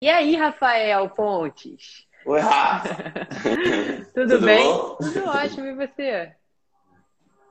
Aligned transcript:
E 0.00 0.08
aí, 0.08 0.34
Rafael 0.34 1.10
Pontes? 1.10 2.06
Oi, 2.24 2.40
Rafa. 2.40 2.88
Tudo, 4.14 4.30
Tudo 4.30 4.46
bem? 4.46 4.64
Bom? 4.64 4.96
Tudo 4.96 5.26
ótimo, 5.26 5.66
e 5.66 5.74
você? 5.74 6.32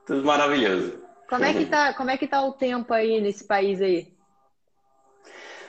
Tudo 0.04 0.24
maravilhoso. 0.24 1.00
Como 1.28 1.44
é 1.44 1.54
que 1.54 1.66
tá, 1.66 1.94
como 1.94 2.10
é 2.10 2.18
que 2.18 2.26
tá 2.26 2.42
o 2.42 2.54
tempo 2.54 2.92
aí 2.92 3.20
nesse 3.20 3.46
país 3.46 3.80
aí? 3.80 4.15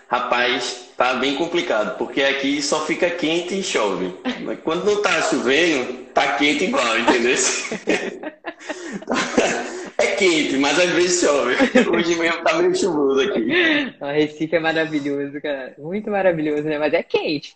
Rapaz, 0.09 0.93
tá 0.95 1.15
bem 1.15 1.35
complicado, 1.35 1.97
porque 1.97 2.23
aqui 2.23 2.61
só 2.61 2.85
fica 2.85 3.09
quente 3.09 3.59
e 3.59 3.63
chove. 3.63 4.15
Mas 4.41 4.57
quando 4.61 4.85
não 4.85 5.01
tá 5.01 5.21
chovendo, 5.21 6.05
tá 6.13 6.37
quente 6.37 6.63
igual, 6.63 6.97
entendeu? 6.97 7.35
é 9.97 10.07
quente, 10.15 10.55
mas 10.57 10.79
às 10.79 10.91
vezes 10.91 11.19
chove. 11.19 11.55
Hoje 11.89 12.15
mesmo 12.15 12.41
tá 12.41 12.53
meio 12.53 12.73
chuvoso 12.73 13.19
aqui. 13.21 13.93
O 13.99 14.05
Recife 14.05 14.55
é 14.55 14.59
maravilhoso, 14.59 15.41
cara. 15.41 15.75
Muito 15.77 16.09
maravilhoso, 16.09 16.63
né? 16.63 16.79
Mas 16.79 16.93
é 16.93 17.03
quente. 17.03 17.53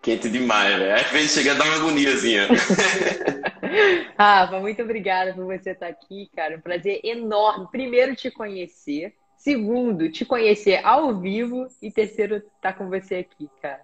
Quente 0.00 0.30
demais, 0.30 0.78
velho. 0.78 0.94
Às 0.94 1.10
vezes 1.10 1.32
chega 1.32 1.52
a 1.52 1.54
dar 1.54 1.66
uma 1.66 1.76
agoniazinha. 1.76 2.48
Rafa, 4.16 4.58
muito 4.60 4.82
obrigada 4.82 5.34
por 5.34 5.44
você 5.44 5.72
estar 5.72 5.88
aqui, 5.88 6.30
cara. 6.34 6.56
Um 6.56 6.60
prazer 6.60 7.00
enorme. 7.04 7.68
Primeiro, 7.70 8.16
te 8.16 8.30
conhecer. 8.30 9.12
Segundo, 9.48 10.10
te 10.10 10.26
conhecer 10.26 10.84
ao 10.84 11.18
vivo. 11.18 11.68
E 11.80 11.90
terceiro, 11.90 12.36
estar 12.36 12.74
com 12.74 12.90
você 12.90 13.14
aqui, 13.14 13.48
cara. 13.62 13.80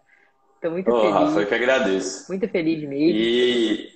Estou 0.56 0.72
muito 0.72 0.91
oh, 0.92 1.00
feliz. 1.00 1.14
Rafa, 1.14 1.41
eu 1.41 1.46
que 1.46 1.55
agradeço. 1.55 2.28
Muito 2.28 2.46
feliz 2.50 2.80
mesmo. 2.86 2.92
E 2.92 3.88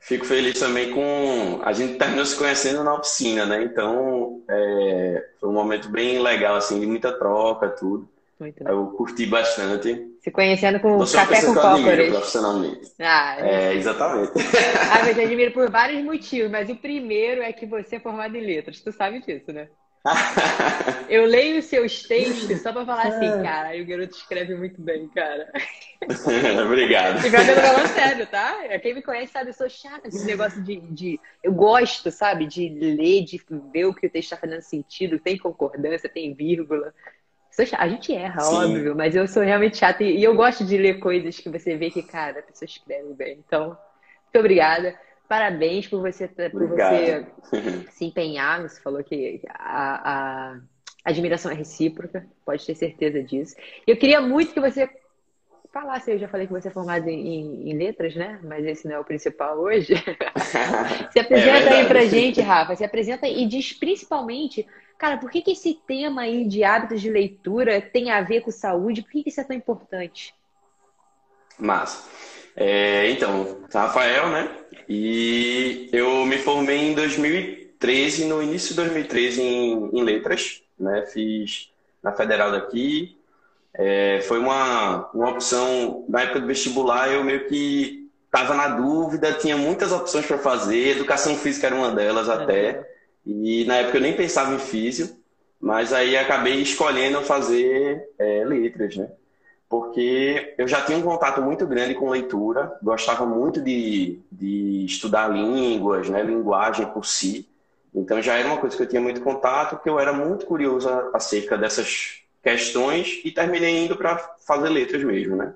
fico 0.00 0.24
feliz 0.24 0.58
também 0.58 0.90
com. 0.90 1.60
A 1.62 1.72
gente 1.72 1.98
terminou 1.98 2.26
se 2.26 2.36
conhecendo 2.36 2.82
na 2.82 2.94
oficina, 2.94 3.46
né? 3.46 3.62
Então, 3.62 4.42
é... 4.50 5.24
foi 5.38 5.48
um 5.48 5.52
momento 5.52 5.88
bem 5.88 6.20
legal, 6.20 6.56
assim, 6.56 6.80
de 6.80 6.86
muita 6.86 7.16
troca, 7.16 7.68
tudo. 7.68 8.08
Muito 8.40 8.68
eu 8.68 8.86
curti 8.88 9.24
bastante. 9.24 10.16
Se 10.18 10.32
conhecendo 10.32 10.80
com 10.80 10.96
o 10.96 11.12
café 11.12 11.46
com 11.46 11.54
cócoras. 11.54 12.10
profissionalmente. 12.10 12.90
Ah, 12.98 13.36
é, 13.38 13.66
é 13.66 13.74
exatamente. 13.74 14.32
Ah, 14.90 15.08
eu 15.08 15.14
te 15.14 15.20
admiro 15.20 15.52
por 15.52 15.70
vários 15.70 16.02
motivos, 16.02 16.50
mas 16.50 16.68
o 16.68 16.74
primeiro 16.74 17.40
é 17.40 17.52
que 17.52 17.66
você 17.66 17.96
é 17.96 18.00
formado 18.00 18.36
em 18.36 18.44
letras. 18.44 18.80
Tu 18.80 18.90
sabe 18.90 19.20
disso, 19.20 19.52
né? 19.52 19.68
eu 21.08 21.24
leio 21.24 21.58
os 21.58 21.64
seus 21.64 22.02
textos 22.02 22.60
só 22.60 22.72
pra 22.72 22.84
falar 22.84 23.06
assim, 23.06 23.42
cara, 23.42 23.68
aí 23.68 23.80
o 23.80 23.86
garoto 23.86 24.14
escreve 24.14 24.54
muito 24.54 24.80
bem, 24.80 25.08
cara. 25.08 25.50
Obrigado. 26.66 27.24
E 27.24 27.30
vai 27.30 27.44
falando 27.44 27.86
sério, 27.88 28.26
tá? 28.26 28.54
Quem 28.80 28.94
me 28.94 29.02
conhece 29.02 29.32
sabe, 29.32 29.50
eu 29.50 29.54
sou 29.54 29.68
chata 29.68 30.08
esse 30.08 30.24
negócio 30.26 30.62
de, 30.62 30.76
de. 30.76 31.20
Eu 31.42 31.54
gosto, 31.54 32.10
sabe, 32.10 32.46
de 32.46 32.68
ler, 32.68 33.24
de 33.24 33.40
ver 33.72 33.86
o 33.86 33.94
que 33.94 34.06
o 34.06 34.10
texto 34.10 34.30
tá 34.30 34.36
fazendo 34.36 34.60
sentido, 34.60 35.18
tem 35.18 35.38
concordância, 35.38 36.08
tem 36.08 36.34
vírgula. 36.34 36.92
A 37.78 37.88
gente 37.88 38.12
erra, 38.12 38.40
Sim. 38.40 38.56
óbvio, 38.56 38.96
mas 38.96 39.14
eu 39.14 39.26
sou 39.28 39.42
realmente 39.42 39.78
chata 39.78 40.02
e 40.02 40.22
eu 40.22 40.34
gosto 40.34 40.66
de 40.66 40.76
ler 40.76 40.98
coisas 40.98 41.38
que 41.38 41.48
você 41.48 41.76
vê 41.76 41.88
que, 41.88 42.02
cara, 42.02 42.40
a 42.40 42.42
pessoa 42.42 42.66
escreve 42.66 43.14
bem. 43.14 43.42
Então, 43.46 43.68
muito 43.68 44.38
obrigada. 44.38 44.98
Parabéns 45.28 45.86
por 45.86 46.00
você, 46.00 46.28
por 46.28 46.68
você 46.68 47.26
se 47.90 48.04
empenhar. 48.04 48.62
Você 48.62 48.80
falou 48.80 49.02
que 49.02 49.40
a, 49.48 50.12
a, 50.12 50.60
admiração 51.04 51.50
é 51.50 51.54
recíproca, 51.54 52.26
pode 52.44 52.64
ter 52.64 52.74
certeza 52.74 53.22
disso. 53.22 53.54
Eu 53.86 53.96
queria 53.96 54.20
muito 54.20 54.52
que 54.52 54.60
você 54.60 54.88
falasse, 55.72 56.12
eu 56.12 56.18
já 56.18 56.28
falei 56.28 56.46
que 56.46 56.52
você 56.52 56.68
é 56.68 56.70
formado 56.70 57.08
em, 57.08 57.68
em 57.68 57.76
letras, 57.76 58.14
né? 58.14 58.38
Mas 58.44 58.64
esse 58.64 58.86
não 58.86 58.94
é 58.94 58.98
o 59.00 59.04
principal 59.04 59.58
hoje. 59.58 59.94
se 61.10 61.18
apresenta 61.18 61.70
é 61.70 61.80
aí 61.80 61.88
pra 61.88 62.04
gente, 62.04 62.40
Rafa. 62.40 62.76
Se 62.76 62.84
apresenta 62.84 63.26
e 63.26 63.44
diz 63.46 63.72
principalmente, 63.72 64.66
cara, 64.96 65.16
por 65.16 65.30
que, 65.30 65.42
que 65.42 65.50
esse 65.50 65.74
tema 65.86 66.22
aí 66.22 66.46
de 66.46 66.62
hábitos 66.62 67.00
de 67.00 67.10
leitura 67.10 67.80
tem 67.80 68.10
a 68.10 68.20
ver 68.20 68.42
com 68.42 68.50
saúde? 68.50 69.02
Por 69.02 69.10
que, 69.10 69.24
que 69.24 69.30
isso 69.30 69.40
é 69.40 69.44
tão 69.44 69.56
importante? 69.56 70.32
Massa. 71.58 72.08
É, 72.56 73.10
então, 73.10 73.64
Rafael, 73.72 74.28
né? 74.28 74.63
E 74.88 75.88
eu 75.92 76.26
me 76.26 76.38
formei 76.38 76.90
em 76.90 76.94
2013, 76.94 78.26
no 78.26 78.42
início 78.42 78.70
de 78.70 78.76
2013, 78.76 79.40
em, 79.40 79.90
em 79.92 80.02
letras, 80.02 80.62
né? 80.78 81.06
Fiz 81.06 81.72
na 82.02 82.12
Federal 82.12 82.52
daqui. 82.52 83.16
É, 83.72 84.20
foi 84.22 84.38
uma, 84.38 85.10
uma 85.12 85.30
opção, 85.30 86.04
na 86.08 86.22
época 86.22 86.40
do 86.40 86.46
vestibular, 86.46 87.10
eu 87.10 87.24
meio 87.24 87.48
que 87.48 88.08
estava 88.26 88.54
na 88.54 88.68
dúvida, 88.68 89.32
tinha 89.32 89.56
muitas 89.56 89.92
opções 89.92 90.26
para 90.26 90.38
fazer, 90.38 90.90
educação 90.90 91.36
física 91.36 91.66
era 91.66 91.76
uma 91.76 91.90
delas 91.90 92.28
até. 92.28 92.88
E 93.26 93.64
na 93.64 93.76
época 93.76 93.98
eu 93.98 94.02
nem 94.02 94.16
pensava 94.16 94.54
em 94.54 94.58
físio, 94.58 95.16
mas 95.60 95.92
aí 95.92 96.16
acabei 96.16 96.60
escolhendo 96.60 97.22
fazer 97.22 98.08
é, 98.18 98.44
letras, 98.44 98.96
né? 98.96 99.08
Porque 99.74 100.54
eu 100.56 100.68
já 100.68 100.82
tinha 100.82 100.96
um 100.96 101.02
contato 101.02 101.42
muito 101.42 101.66
grande 101.66 101.96
com 101.96 102.08
leitura, 102.08 102.78
gostava 102.80 103.26
muito 103.26 103.60
de, 103.60 104.20
de 104.30 104.84
estudar 104.84 105.26
línguas, 105.26 106.08
né, 106.08 106.22
linguagem 106.22 106.86
por 106.86 107.04
si. 107.04 107.48
Então 107.92 108.22
já 108.22 108.36
era 108.36 108.46
uma 108.46 108.58
coisa 108.58 108.76
que 108.76 108.82
eu 108.84 108.88
tinha 108.88 109.02
muito 109.02 109.20
contato, 109.20 109.74
porque 109.74 109.88
eu 109.88 109.98
era 109.98 110.12
muito 110.12 110.46
curioso 110.46 110.88
acerca 111.12 111.58
dessas 111.58 112.20
questões 112.40 113.20
e 113.24 113.32
terminei 113.32 113.84
indo 113.84 113.96
para 113.96 114.16
fazer 114.46 114.68
letras 114.68 115.02
mesmo, 115.02 115.34
né? 115.34 115.52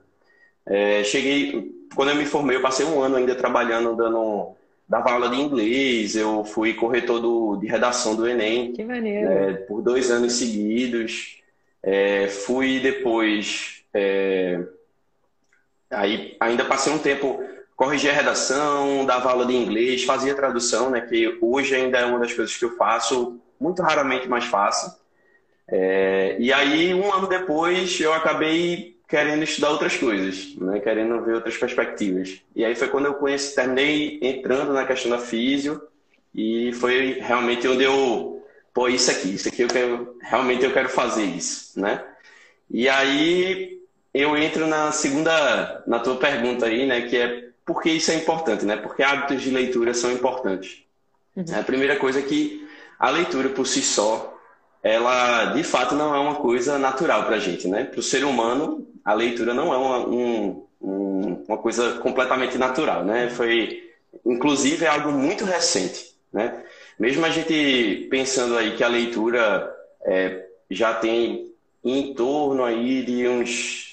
É, 0.66 1.04
cheguei, 1.04 1.70
quando 1.94 2.08
eu 2.08 2.16
me 2.16 2.26
formei, 2.26 2.56
eu 2.56 2.62
passei 2.62 2.84
um 2.84 3.00
ano 3.00 3.16
ainda 3.16 3.36
trabalhando, 3.36 3.94
dando, 3.94 4.56
dava 4.88 5.12
aula 5.12 5.28
de 5.28 5.36
inglês, 5.36 6.16
eu 6.16 6.44
fui 6.44 6.74
corretor 6.74 7.20
do, 7.20 7.56
de 7.56 7.68
redação 7.68 8.16
do 8.16 8.26
Enem. 8.26 8.72
Que 8.72 8.82
maneiro. 8.82 9.30
É, 9.30 9.52
por 9.52 9.80
dois 9.80 10.10
anos 10.10 10.32
seguidos. 10.32 11.38
É, 11.80 12.26
fui 12.26 12.80
depois 12.80 13.77
é... 13.94 14.60
Aí 15.90 16.36
ainda 16.38 16.64
passei 16.64 16.92
um 16.92 16.98
tempo 16.98 17.42
corrigia 17.78 18.10
a 18.10 18.14
redação, 18.14 19.06
dava 19.06 19.30
aula 19.30 19.46
de 19.46 19.54
inglês, 19.54 20.02
fazia 20.02 20.34
tradução, 20.34 20.90
né? 20.90 21.00
Que 21.00 21.38
hoje 21.40 21.76
ainda 21.76 21.98
é 21.98 22.04
uma 22.04 22.18
das 22.18 22.32
coisas 22.34 22.56
que 22.56 22.64
eu 22.64 22.76
faço, 22.76 23.40
muito 23.58 23.80
raramente 23.82 24.28
mais 24.28 24.44
faço. 24.44 25.00
É... 25.68 26.36
E 26.40 26.52
aí 26.52 26.92
um 26.92 27.12
ano 27.12 27.28
depois 27.28 28.00
eu 28.00 28.12
acabei 28.12 28.98
querendo 29.08 29.44
estudar 29.44 29.70
outras 29.70 29.96
coisas, 29.96 30.56
né? 30.56 30.80
Querendo 30.80 31.22
ver 31.24 31.36
outras 31.36 31.56
perspectivas. 31.56 32.42
E 32.54 32.64
aí 32.64 32.74
foi 32.74 32.88
quando 32.88 33.06
eu 33.06 33.14
conheci, 33.14 33.54
terminei 33.54 34.18
entrando 34.20 34.72
na 34.72 34.84
questão 34.84 35.12
da 35.12 35.18
físio 35.18 35.80
e 36.34 36.72
foi 36.72 37.20
realmente 37.20 37.66
onde 37.68 37.84
eu 37.84 38.44
pô 38.74 38.88
isso 38.88 39.10
aqui, 39.10 39.34
isso 39.34 39.48
aqui 39.48 39.62
eu 39.62 39.68
quero 39.68 40.18
realmente 40.20 40.64
eu 40.64 40.72
quero 40.72 40.88
fazer 40.88 41.24
isso, 41.24 41.80
né? 41.80 42.04
E 42.68 42.88
aí 42.88 43.77
eu 44.18 44.36
entro 44.36 44.66
na 44.66 44.90
segunda, 44.90 45.82
na 45.86 46.00
tua 46.00 46.16
pergunta 46.16 46.66
aí, 46.66 46.86
né, 46.86 47.02
que 47.02 47.16
é 47.16 47.48
por 47.64 47.80
que 47.80 47.90
isso 47.90 48.10
é 48.10 48.14
importante, 48.14 48.64
né? 48.64 48.76
Porque 48.76 49.02
hábitos 49.02 49.42
de 49.42 49.50
leitura 49.50 49.92
são 49.94 50.10
importantes. 50.10 50.82
Uhum. 51.36 51.44
A 51.54 51.62
primeira 51.62 51.96
coisa 51.96 52.18
é 52.18 52.22
que 52.22 52.66
a 52.98 53.10
leitura 53.10 53.50
por 53.50 53.66
si 53.66 53.82
só, 53.82 54.36
ela 54.82 55.52
de 55.52 55.62
fato 55.62 55.94
não 55.94 56.14
é 56.14 56.18
uma 56.18 56.36
coisa 56.36 56.78
natural 56.78 57.26
para 57.26 57.36
a 57.36 57.38
gente, 57.38 57.68
né? 57.68 57.84
Para 57.84 58.00
o 58.00 58.02
ser 58.02 58.24
humano, 58.24 58.88
a 59.04 59.12
leitura 59.12 59.54
não 59.54 59.72
é 59.72 59.76
uma, 59.76 59.98
um, 59.98 60.66
um, 60.80 61.44
uma 61.46 61.58
coisa 61.58 61.98
completamente 61.98 62.58
natural, 62.58 63.04
né? 63.04 63.28
Foi, 63.28 63.82
inclusive, 64.24 64.84
é 64.84 64.88
algo 64.88 65.12
muito 65.12 65.44
recente, 65.44 66.14
né? 66.32 66.64
Mesmo 66.98 67.24
a 67.24 67.30
gente 67.30 68.08
pensando 68.10 68.56
aí 68.56 68.74
que 68.74 68.82
a 68.82 68.88
leitura 68.88 69.72
é, 70.02 70.44
já 70.70 70.94
tem 70.94 71.52
em 71.84 72.14
torno 72.14 72.64
aí 72.64 73.04
de 73.04 73.28
uns 73.28 73.87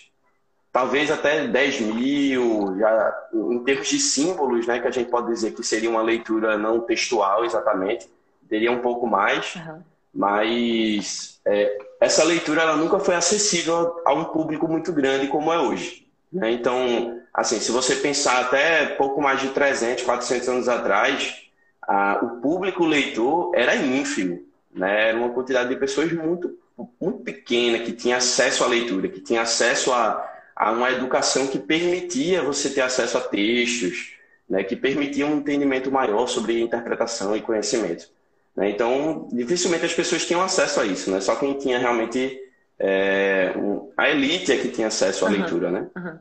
talvez 0.75 1.09
até 1.09 1.47
10 1.47 1.79
mil, 1.79 2.77
já, 2.77 3.27
em 3.33 3.63
termos 3.63 3.87
de 3.87 3.97
símbolos, 3.97 4.67
né, 4.67 4.77
que 4.77 4.87
a 4.89 4.91
gente 4.91 5.09
pode 5.09 5.27
dizer 5.27 5.51
que 5.51 5.63
seria 5.63 5.89
uma 5.89 6.01
leitura 6.01 6.57
não 6.57 6.81
textual 6.81 7.45
exatamente, 7.45 8.09
teria 8.49 8.73
um 8.73 8.81
pouco 8.81 9.07
mais, 9.07 9.55
uhum. 9.55 9.79
mas 10.13 11.39
é, 11.45 11.77
essa 12.01 12.25
leitura 12.25 12.63
ela 12.63 12.75
nunca 12.75 12.99
foi 12.99 13.15
acessível 13.15 14.01
a 14.05 14.13
um 14.13 14.25
público 14.25 14.67
muito 14.67 14.91
grande 14.91 15.27
como 15.27 15.53
é 15.53 15.57
hoje. 15.57 16.05
Né? 16.29 16.51
Então, 16.51 17.21
assim, 17.33 17.57
se 17.61 17.71
você 17.71 17.95
pensar 17.95 18.41
até 18.41 18.85
pouco 18.85 19.21
mais 19.21 19.39
de 19.39 19.51
300, 19.51 20.03
400 20.03 20.49
anos 20.49 20.67
atrás, 20.67 21.41
a, 21.83 22.19
o 22.21 22.41
público 22.41 22.83
leitor 22.83 23.53
era 23.55 23.77
ínfimo, 23.77 24.43
né? 24.73 25.11
era 25.11 25.17
uma 25.17 25.29
quantidade 25.29 25.69
de 25.69 25.77
pessoas 25.77 26.11
muito, 26.11 26.53
muito 26.99 27.19
pequena 27.19 27.79
que 27.79 27.93
tinha 27.93 28.17
acesso 28.17 28.61
à 28.61 28.67
leitura, 28.67 29.07
que 29.07 29.21
tinha 29.21 29.41
acesso 29.41 29.93
a 29.93 30.34
a 30.55 30.71
uma 30.71 30.91
educação 30.91 31.47
que 31.47 31.59
permitia 31.59 32.41
você 32.41 32.69
ter 32.69 32.81
acesso 32.81 33.17
a 33.17 33.21
textos, 33.21 34.13
né, 34.49 34.63
que 34.63 34.75
permitia 34.75 35.25
um 35.25 35.37
entendimento 35.37 35.91
maior 35.91 36.27
sobre 36.27 36.61
interpretação 36.61 37.35
e 37.35 37.41
conhecimento. 37.41 38.09
Né? 38.55 38.69
Então, 38.69 39.27
dificilmente 39.31 39.85
as 39.85 39.93
pessoas 39.93 40.25
tinham 40.25 40.41
acesso 40.41 40.79
a 40.79 40.85
isso, 40.85 41.11
né? 41.11 41.19
só 41.19 41.35
quem 41.35 41.53
tinha 41.53 41.77
realmente. 41.77 42.41
É, 42.77 43.53
um, 43.55 43.89
a 43.95 44.09
elite 44.09 44.51
é 44.51 44.57
que 44.57 44.67
tinha 44.67 44.87
acesso 44.87 45.25
à 45.25 45.29
uhum, 45.29 45.35
leitura. 45.35 45.71
Né? 45.71 45.87
Uhum. 45.95 46.19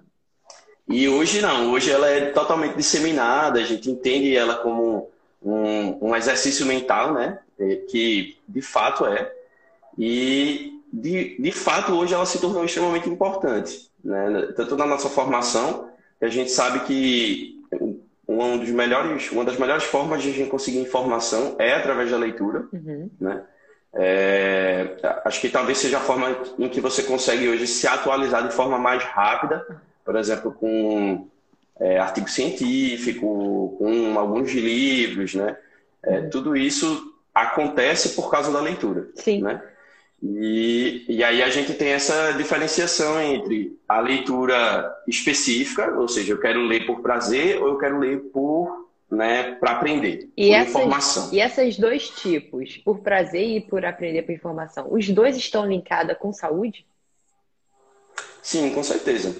E 0.88 1.08
hoje 1.08 1.40
não, 1.40 1.72
hoje 1.72 1.90
ela 1.90 2.08
é 2.08 2.26
totalmente 2.30 2.76
disseminada, 2.76 3.58
a 3.58 3.64
gente 3.64 3.90
entende 3.90 4.36
ela 4.36 4.56
como 4.56 5.10
um, 5.42 6.08
um 6.08 6.16
exercício 6.16 6.66
mental, 6.66 7.14
né? 7.14 7.38
É, 7.58 7.76
que 7.76 8.36
de 8.46 8.60
fato 8.60 9.06
é. 9.06 9.32
E 9.96 10.80
de, 10.92 11.40
de 11.40 11.52
fato 11.52 11.92
hoje 11.92 12.14
ela 12.14 12.26
se 12.26 12.40
tornou 12.40 12.64
extremamente 12.64 13.08
importante, 13.08 13.90
né? 14.04 14.52
Tanto 14.56 14.76
na 14.76 14.86
nossa 14.86 15.08
formação, 15.08 15.88
a 16.20 16.28
gente 16.28 16.50
sabe 16.50 16.80
que 16.80 17.62
um 18.28 18.58
dos 18.58 18.70
melhores, 18.70 19.30
uma 19.32 19.44
das 19.44 19.58
melhores 19.58 19.84
formas 19.84 20.22
de 20.22 20.30
a 20.30 20.32
gente 20.32 20.50
conseguir 20.50 20.78
informação 20.78 21.56
é 21.58 21.74
através 21.74 22.10
da 22.10 22.16
leitura, 22.16 22.66
uhum. 22.72 23.10
né? 23.20 23.42
É, 23.96 24.96
acho 25.24 25.40
que 25.40 25.48
talvez 25.48 25.78
seja 25.78 25.98
a 25.98 26.00
forma 26.00 26.36
em 26.58 26.68
que 26.68 26.80
você 26.80 27.04
consegue 27.04 27.48
hoje 27.48 27.66
se 27.66 27.86
atualizar 27.86 28.46
de 28.46 28.52
forma 28.52 28.76
mais 28.76 29.04
rápida, 29.04 29.64
por 30.04 30.16
exemplo, 30.16 30.52
com 30.52 31.28
é, 31.78 31.98
artigo 31.98 32.28
científico, 32.28 33.76
com 33.78 34.18
alguns 34.18 34.50
livros, 34.52 35.34
né? 35.34 35.56
É, 36.02 36.22
tudo 36.22 36.56
isso 36.56 37.14
acontece 37.32 38.10
por 38.10 38.30
causa 38.30 38.52
da 38.52 38.60
leitura, 38.60 39.08
Sim. 39.14 39.42
né? 39.42 39.62
E, 40.22 41.04
e 41.08 41.22
aí 41.22 41.42
a 41.42 41.50
gente 41.50 41.74
tem 41.74 41.88
essa 41.88 42.32
diferenciação 42.32 43.20
entre 43.20 43.78
a 43.86 44.00
leitura 44.00 44.94
específica, 45.06 45.98
ou 45.98 46.08
seja, 46.08 46.32
eu 46.32 46.40
quero 46.40 46.62
ler 46.62 46.86
por 46.86 47.00
prazer 47.00 47.60
ou 47.60 47.68
eu 47.68 47.78
quero 47.78 47.98
ler 47.98 48.20
por 48.32 48.84
né, 49.10 49.54
para 49.56 49.72
aprender, 49.72 50.28
e 50.36 50.48
por 50.48 50.54
essas, 50.54 50.68
informação. 50.70 51.28
E 51.32 51.40
esses 51.40 51.78
dois 51.78 52.08
tipos, 52.08 52.78
por 52.78 52.98
prazer 53.00 53.46
e 53.46 53.60
por 53.60 53.84
aprender 53.84 54.22
por 54.22 54.32
informação, 54.32 54.88
os 54.90 55.08
dois 55.08 55.36
estão 55.36 55.66
linkados 55.66 56.16
com 56.18 56.32
saúde? 56.32 56.86
Sim, 58.42 58.70
com 58.74 58.82
certeza. 58.82 59.34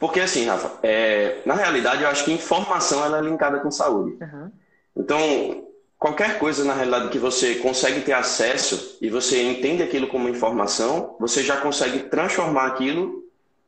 Porque 0.00 0.20
assim, 0.20 0.46
Rafa, 0.46 0.78
é, 0.82 1.42
na 1.44 1.54
realidade 1.54 2.02
eu 2.02 2.08
acho 2.08 2.24
que 2.24 2.32
informação 2.32 3.04
ela 3.04 3.18
é 3.18 3.22
linkada 3.22 3.60
com 3.60 3.70
saúde. 3.70 4.16
Uhum. 4.20 4.50
Então, 4.96 5.68
qualquer 5.98 6.38
coisa 6.38 6.64
na 6.64 6.74
realidade 6.74 7.08
que 7.08 7.18
você 7.18 7.56
consegue 7.56 8.02
ter 8.02 8.12
acesso 8.12 8.98
e 9.02 9.10
você 9.10 9.42
entende 9.42 9.82
aquilo 9.82 10.06
como 10.06 10.28
informação, 10.28 11.16
você 11.18 11.42
já 11.42 11.56
consegue 11.56 12.04
transformar 12.04 12.66
aquilo, 12.66 13.24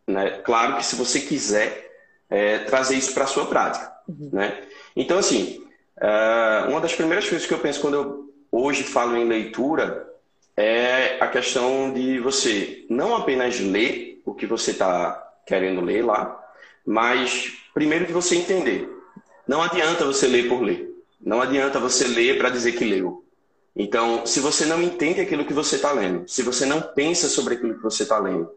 né? 0.06 0.40
Claro 0.44 0.76
que 0.76 0.86
se 0.86 0.94
você 0.94 1.20
quiser 1.20 1.90
é, 2.30 2.58
trazer 2.58 2.96
isso 2.96 3.12
para 3.12 3.24
a 3.24 3.26
sua 3.26 3.46
prática, 3.46 3.92
uhum. 4.08 4.30
né? 4.32 4.62
Então 4.94 5.18
assim, 5.18 5.66
é, 6.00 6.66
uma 6.68 6.80
das 6.80 6.94
primeiras 6.94 7.28
coisas 7.28 7.46
que 7.46 7.52
eu 7.52 7.58
penso 7.58 7.80
quando 7.80 7.94
eu 7.94 8.30
hoje 8.52 8.84
falo 8.84 9.16
em 9.16 9.26
leitura 9.26 10.08
é 10.56 11.16
a 11.20 11.26
questão 11.26 11.92
de 11.92 12.18
você 12.20 12.84
não 12.88 13.16
apenas 13.16 13.58
ler 13.58 14.20
o 14.24 14.34
que 14.34 14.46
você 14.46 14.70
está 14.70 15.32
querendo 15.46 15.80
ler 15.80 16.04
lá, 16.04 16.38
mas 16.86 17.52
primeiro 17.74 18.06
de 18.06 18.12
você 18.12 18.36
entender. 18.36 18.88
Não 19.48 19.62
adianta 19.62 20.04
você 20.04 20.28
ler 20.28 20.48
por 20.48 20.62
ler. 20.62 20.89
Não 21.20 21.40
adianta 21.40 21.78
você 21.78 22.06
ler 22.06 22.38
para 22.38 22.50
dizer 22.50 22.72
que 22.72 22.84
leu. 22.84 23.24
Então, 23.74 24.26
se 24.26 24.40
você 24.40 24.64
não 24.66 24.82
entende 24.82 25.20
aquilo 25.20 25.44
que 25.44 25.52
você 25.52 25.76
está 25.76 25.92
lendo, 25.92 26.28
se 26.28 26.42
você 26.42 26.66
não 26.66 26.80
pensa 26.80 27.28
sobre 27.28 27.54
aquilo 27.54 27.76
que 27.76 27.82
você 27.82 28.02
está 28.02 28.18
lendo, 28.18 28.50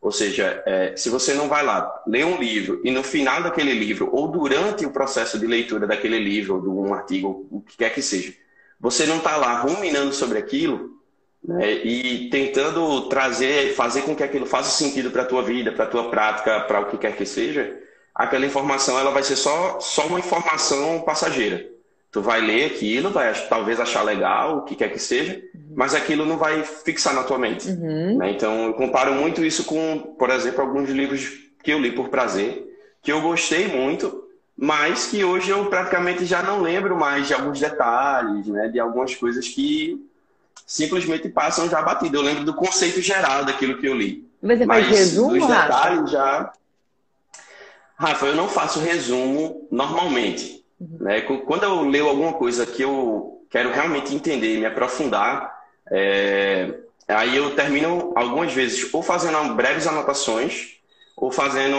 ou 0.00 0.10
seja, 0.10 0.62
é, 0.64 0.96
se 0.96 1.10
você 1.10 1.34
não 1.34 1.48
vai 1.48 1.64
lá 1.64 2.02
ler 2.06 2.24
um 2.24 2.38
livro 2.38 2.80
e 2.84 2.90
no 2.90 3.02
final 3.02 3.42
daquele 3.42 3.72
livro, 3.72 4.08
ou 4.12 4.28
durante 4.28 4.86
o 4.86 4.90
processo 4.90 5.38
de 5.38 5.46
leitura 5.46 5.86
daquele 5.86 6.18
livro, 6.18 6.54
ou 6.54 6.60
de 6.62 6.68
um 6.68 6.94
artigo, 6.94 7.46
o 7.50 7.60
que 7.60 7.76
quer 7.76 7.92
que 7.92 8.00
seja, 8.00 8.32
você 8.78 9.04
não 9.04 9.18
está 9.18 9.36
lá 9.36 9.60
ruminando 9.60 10.14
sobre 10.14 10.38
aquilo 10.38 10.98
né, 11.44 11.72
e 11.84 12.30
tentando 12.30 13.08
trazer, 13.08 13.74
fazer 13.74 14.02
com 14.02 14.16
que 14.16 14.22
aquilo 14.22 14.46
faça 14.46 14.70
sentido 14.70 15.10
para 15.10 15.22
a 15.22 15.26
tua 15.26 15.42
vida, 15.42 15.72
para 15.72 15.84
a 15.84 15.88
tua 15.88 16.10
prática, 16.10 16.60
para 16.60 16.80
o 16.80 16.86
que 16.86 16.96
quer 16.96 17.14
que 17.14 17.26
seja, 17.26 17.78
aquela 18.14 18.46
informação 18.46 18.98
ela 18.98 19.10
vai 19.10 19.22
ser 19.22 19.36
só, 19.36 19.78
só 19.80 20.06
uma 20.06 20.18
informação 20.18 21.02
passageira. 21.02 21.69
Tu 22.12 22.20
vai 22.20 22.40
ler 22.40 22.66
aquilo, 22.66 23.10
vai 23.10 23.32
talvez 23.48 23.78
achar 23.78 24.02
legal, 24.02 24.58
o 24.58 24.62
que 24.62 24.74
quer 24.74 24.92
que 24.92 24.98
seja, 24.98 25.40
mas 25.76 25.94
aquilo 25.94 26.24
não 26.24 26.36
vai 26.36 26.64
fixar 26.64 27.14
na 27.14 27.22
tua 27.22 27.38
mente. 27.38 27.68
Uhum. 27.68 28.18
Né? 28.18 28.32
Então, 28.32 28.66
eu 28.66 28.74
comparo 28.74 29.14
muito 29.14 29.44
isso 29.44 29.64
com, 29.64 30.14
por 30.18 30.28
exemplo, 30.30 30.60
alguns 30.60 30.90
livros 30.90 31.28
que 31.62 31.72
eu 31.72 31.78
li 31.78 31.92
por 31.92 32.08
prazer, 32.08 32.66
que 33.00 33.12
eu 33.12 33.20
gostei 33.20 33.68
muito, 33.68 34.24
mas 34.56 35.06
que 35.06 35.24
hoje 35.24 35.50
eu 35.50 35.66
praticamente 35.66 36.24
já 36.24 36.42
não 36.42 36.60
lembro 36.60 36.96
mais 36.96 37.28
de 37.28 37.34
alguns 37.34 37.60
detalhes, 37.60 38.46
né? 38.48 38.68
de 38.68 38.80
algumas 38.80 39.14
coisas 39.14 39.46
que 39.48 40.04
simplesmente 40.66 41.28
passam 41.28 41.68
já 41.68 41.80
batido. 41.80 42.18
Eu 42.18 42.22
lembro 42.22 42.44
do 42.44 42.54
conceito 42.54 43.00
geral 43.00 43.44
daquilo 43.44 43.78
que 43.78 43.86
eu 43.86 43.94
li. 43.94 44.28
Mas 44.42 44.58
você 44.58 44.66
faz 44.66 44.86
resumo, 44.86 45.38
dos 45.38 45.46
detalhes 45.46 46.10
já. 46.10 46.52
Rafa, 47.96 48.26
eu 48.26 48.34
não 48.34 48.48
faço 48.48 48.80
resumo 48.80 49.66
normalmente. 49.70 50.59
Né? 50.80 51.20
Quando 51.20 51.64
eu 51.64 51.82
leio 51.82 52.08
alguma 52.08 52.32
coisa 52.32 52.64
que 52.64 52.82
eu 52.82 53.44
quero 53.50 53.72
realmente 53.72 54.14
entender, 54.14 54.58
me 54.58 54.66
aprofundar, 54.66 55.54
é... 55.90 56.74
aí 57.06 57.36
eu 57.36 57.54
termino 57.54 58.12
algumas 58.16 58.52
vezes 58.52 58.92
ou 58.94 59.02
fazendo 59.02 59.54
breves 59.54 59.86
anotações 59.86 60.78
ou 61.16 61.30
fazendo. 61.30 61.76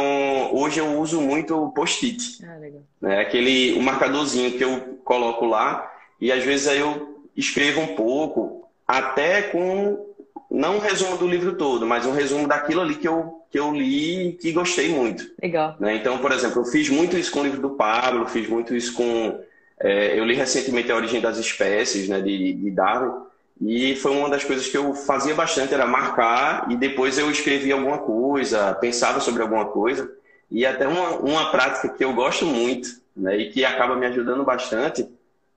Hoje 0.53 0.79
eu 0.79 0.99
uso 0.99 1.19
muito 1.19 1.71
post-it, 1.75 2.45
ah, 2.45 2.59
né? 3.01 3.21
aquele 3.21 3.73
o 3.73 3.81
marcadorzinho 3.81 4.57
que 4.57 4.63
eu 4.63 4.99
coloco 5.03 5.45
lá 5.45 5.91
e 6.19 6.31
às 6.31 6.43
vezes 6.43 6.67
aí 6.67 6.79
eu 6.79 7.25
escrevo 7.35 7.81
um 7.81 7.95
pouco, 7.95 8.69
até 8.87 9.41
com 9.41 10.10
não 10.51 10.75
um 10.75 10.79
resumo 10.79 11.17
do 11.17 11.25
livro 11.25 11.53
todo, 11.53 11.85
mas 11.85 12.05
um 12.05 12.11
resumo 12.11 12.45
daquilo 12.45 12.81
ali 12.81 12.95
que 12.95 13.07
eu, 13.07 13.41
que 13.49 13.57
eu 13.57 13.73
li 13.73 14.27
e 14.27 14.33
que 14.33 14.51
gostei 14.51 14.89
muito. 14.89 15.31
Legal. 15.41 15.77
Né? 15.79 15.95
Então, 15.95 16.17
por 16.17 16.33
exemplo, 16.33 16.61
eu 16.61 16.65
fiz 16.65 16.89
muito 16.89 17.17
isso 17.17 17.31
com 17.31 17.39
o 17.39 17.43
livro 17.43 17.61
do 17.61 17.69
Pablo, 17.69 18.27
fiz 18.27 18.49
muito 18.49 18.75
isso 18.75 18.93
com. 18.93 19.39
É, 19.79 20.19
eu 20.19 20.25
li 20.25 20.35
recentemente 20.35 20.91
A 20.91 20.95
Origem 20.95 21.21
das 21.21 21.37
Espécies, 21.37 22.09
né, 22.09 22.19
de, 22.19 22.53
de 22.53 22.69
Darwin, 22.69 23.13
e 23.61 23.95
foi 23.95 24.11
uma 24.11 24.29
das 24.29 24.43
coisas 24.43 24.67
que 24.67 24.77
eu 24.77 24.93
fazia 24.93 25.33
bastante, 25.33 25.73
era 25.73 25.87
marcar, 25.87 26.67
e 26.69 26.75
depois 26.75 27.17
eu 27.17 27.31
escrevia 27.31 27.73
alguma 27.73 27.97
coisa, 27.97 28.73
pensava 28.75 29.19
sobre 29.19 29.41
alguma 29.41 29.65
coisa, 29.65 30.11
e 30.51 30.65
até 30.65 30.87
uma, 30.87 31.15
uma 31.17 31.49
prática 31.49 31.89
que 31.89 32.03
eu 32.03 32.13
gosto 32.13 32.45
muito, 32.45 32.89
né, 33.15 33.37
e 33.37 33.49
que 33.49 33.65
acaba 33.65 33.95
me 33.95 34.05
ajudando 34.05 34.43
bastante, 34.43 35.07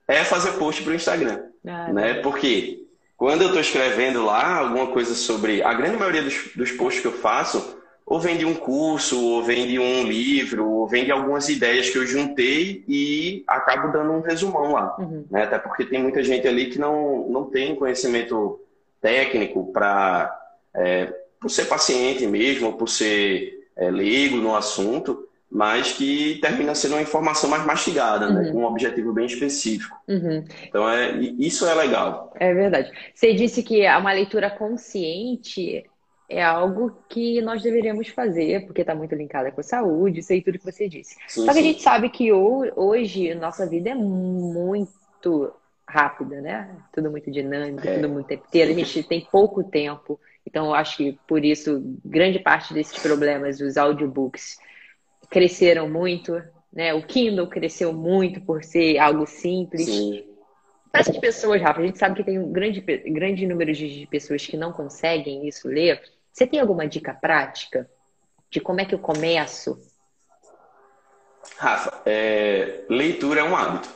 é 0.07 0.25
fazer 0.25 0.53
post 0.53 0.83
para 0.83 0.93
o 0.93 0.95
Instagram. 0.95 1.41
Ah, 1.67 1.93
né? 1.93 2.15
Porque 2.15 2.84
quando 3.17 3.43
eu 3.43 3.49
estou 3.49 3.61
escrevendo 3.61 4.25
lá 4.25 4.59
alguma 4.59 4.89
coisa 4.89 5.15
sobre. 5.15 5.63
A 5.63 5.73
grande 5.73 5.97
maioria 5.97 6.23
dos, 6.23 6.51
dos 6.55 6.73
posts 6.73 7.01
que 7.01 7.07
eu 7.07 7.13
faço, 7.13 7.79
ou 8.05 8.21
vem 8.21 8.37
de 8.37 8.45
um 8.45 8.55
curso, 8.55 9.23
ou 9.23 9.43
vem 9.43 9.67
de 9.67 9.79
um 9.79 10.03
livro, 10.03 10.69
ou 10.69 10.87
vem 10.87 11.05
de 11.05 11.13
algumas 11.13 11.49
ideias 11.49 11.89
que 11.89 11.97
eu 11.97 12.07
juntei 12.07 12.85
e 12.89 13.45
acabo 13.47 13.93
dando 13.93 14.13
um 14.13 14.21
resumão 14.21 14.73
lá. 14.73 14.97
Uhum. 14.99 15.25
Né? 15.31 15.45
Até 15.45 15.59
porque 15.59 15.85
tem 15.85 16.03
muita 16.03 16.23
gente 16.23 16.47
ali 16.47 16.67
que 16.67 16.79
não, 16.79 17.29
não 17.29 17.45
tem 17.45 17.75
conhecimento 17.75 18.61
técnico 19.01 19.73
para. 19.73 20.41
É, 20.75 21.15
por 21.41 21.51
ser 21.51 21.67
paciente 21.67 22.27
mesmo, 22.27 22.73
por 22.73 22.89
ser 22.89 23.69
é, 23.77 23.91
leigo 23.91 24.39
no 24.39 24.57
assunto 24.57 25.29
mas 25.55 25.93
que 25.93 26.41
termina 26.41 26.75
sendo 26.75 26.97
uma 26.97 27.03
informação 27.03 27.49
mais 27.49 27.65
mastigada, 27.65 28.29
né? 28.29 28.41
uhum. 28.41 28.47
né? 28.47 28.53
com 28.53 28.59
um 28.59 28.65
objetivo 28.65 29.13
bem 29.13 29.27
específico. 29.27 29.97
Uhum. 30.09 30.45
Então, 30.65 30.89
é, 30.89 31.17
isso 31.39 31.65
é 31.65 31.73
legal. 31.75 32.35
É 32.35 32.53
verdade. 32.53 32.91
Você 33.15 33.33
disse 33.35 33.63
que 33.63 33.87
uma 33.87 34.13
leitura 34.13 34.51
consciente 34.51 35.89
é 36.29 36.43
algo 36.43 36.99
que 37.09 37.41
nós 37.41 37.63
deveríamos 37.63 38.09
fazer, 38.09 38.67
porque 38.67 38.81
está 38.81 38.97
muito 38.97 39.15
linkada 39.15 39.53
com 39.53 39.61
a 39.61 39.65
saúde, 39.65 40.19
isso 40.19 40.33
aí 40.33 40.43
tudo 40.43 40.59
que 40.59 40.65
você 40.65 40.89
disse. 40.89 41.15
Sim, 41.29 41.45
Só 41.45 41.53
que 41.53 41.53
sim. 41.53 41.61
a 41.61 41.63
gente 41.63 41.83
sabe 41.83 42.09
que 42.09 42.33
hoje 42.33 43.33
nossa 43.37 43.65
vida 43.65 43.91
é 43.91 43.95
muito 43.95 45.53
rápida, 45.89 46.41
né? 46.41 46.69
Tudo 46.93 47.13
muito 47.13 47.31
dinâmico, 47.31 47.87
é. 47.87 47.95
tudo 47.95 48.09
muito 48.09 48.35
inteiro. 48.35 48.73
A 48.73 48.75
gente 48.75 49.05
tem 49.05 49.29
pouco 49.31 49.63
tempo. 49.63 50.19
Então, 50.45 50.67
eu 50.67 50.75
acho 50.75 50.97
que 50.97 51.17
por 51.29 51.45
isso, 51.45 51.81
grande 52.05 52.41
parte 52.41 52.75
desses 52.75 52.99
problemas, 52.99 53.61
os 53.61 53.77
audiobooks, 53.77 54.59
cresceram 55.35 55.91
muito, 55.91 56.41
né? 56.73 56.95
O 56.95 57.03
Kindle 57.05 57.49
cresceu 57.49 57.93
muito 57.93 58.41
por 58.41 58.63
ser 58.63 58.99
algo 58.99 59.27
simples. 59.27 59.85
Sim. 59.85 60.25
Para 60.93 61.01
essas 61.01 61.19
pessoas, 61.19 61.61
Rafa, 61.61 61.81
a 61.81 61.85
gente 61.85 61.99
sabe 61.99 62.15
que 62.15 62.23
tem 62.23 62.39
um 62.39 62.53
grande, 62.53 62.81
grande 62.81 63.45
número 63.45 63.73
de 63.73 64.07
pessoas 64.09 64.47
que 64.47 64.57
não 64.57 64.73
conseguem 64.73 65.49
isso 65.49 65.67
ler. 65.67 66.01
Você 66.33 66.47
tem 66.47 66.61
alguma 66.61 66.87
dica 66.87 67.13
prática 67.13 67.91
de 68.49 68.61
como 68.61 68.81
é 68.81 68.85
que 68.85 68.95
eu 68.95 68.99
começo? 69.01 69.77
Rafa, 71.57 72.01
é, 72.07 72.85
leitura 72.89 73.41
é 73.41 73.45
um 73.45 73.57
hábito. 73.57 73.89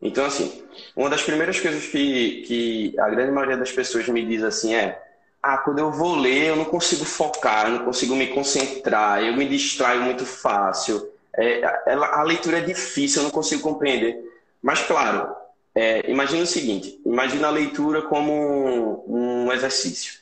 Então, 0.00 0.24
assim, 0.24 0.64
uma 0.96 1.10
das 1.10 1.22
primeiras 1.22 1.60
coisas 1.60 1.84
que, 1.88 2.42
que 2.46 2.98
a 2.98 3.10
grande 3.10 3.32
maioria 3.32 3.58
das 3.58 3.70
pessoas 3.70 4.08
me 4.08 4.24
diz 4.24 4.42
assim 4.42 4.74
é 4.74 5.07
ah, 5.42 5.58
quando 5.58 5.78
eu 5.78 5.90
vou 5.90 6.16
ler, 6.16 6.48
eu 6.48 6.56
não 6.56 6.64
consigo 6.64 7.04
focar, 7.04 7.66
eu 7.66 7.78
não 7.78 7.84
consigo 7.84 8.14
me 8.14 8.28
concentrar, 8.28 9.22
eu 9.22 9.34
me 9.34 9.48
distraio 9.48 10.02
muito 10.02 10.26
fácil. 10.26 11.10
É, 11.34 11.64
a, 11.64 12.20
a 12.20 12.22
leitura 12.22 12.58
é 12.58 12.60
difícil, 12.60 13.20
eu 13.20 13.24
não 13.24 13.30
consigo 13.30 13.62
compreender. 13.62 14.18
Mas, 14.62 14.80
claro, 14.82 15.34
é, 15.74 16.10
imagina 16.10 16.42
o 16.42 16.46
seguinte: 16.46 17.00
imagina 17.04 17.48
a 17.48 17.52
leitura 17.52 18.02
como 18.02 18.32
um, 18.32 19.46
um 19.46 19.52
exercício. 19.52 20.18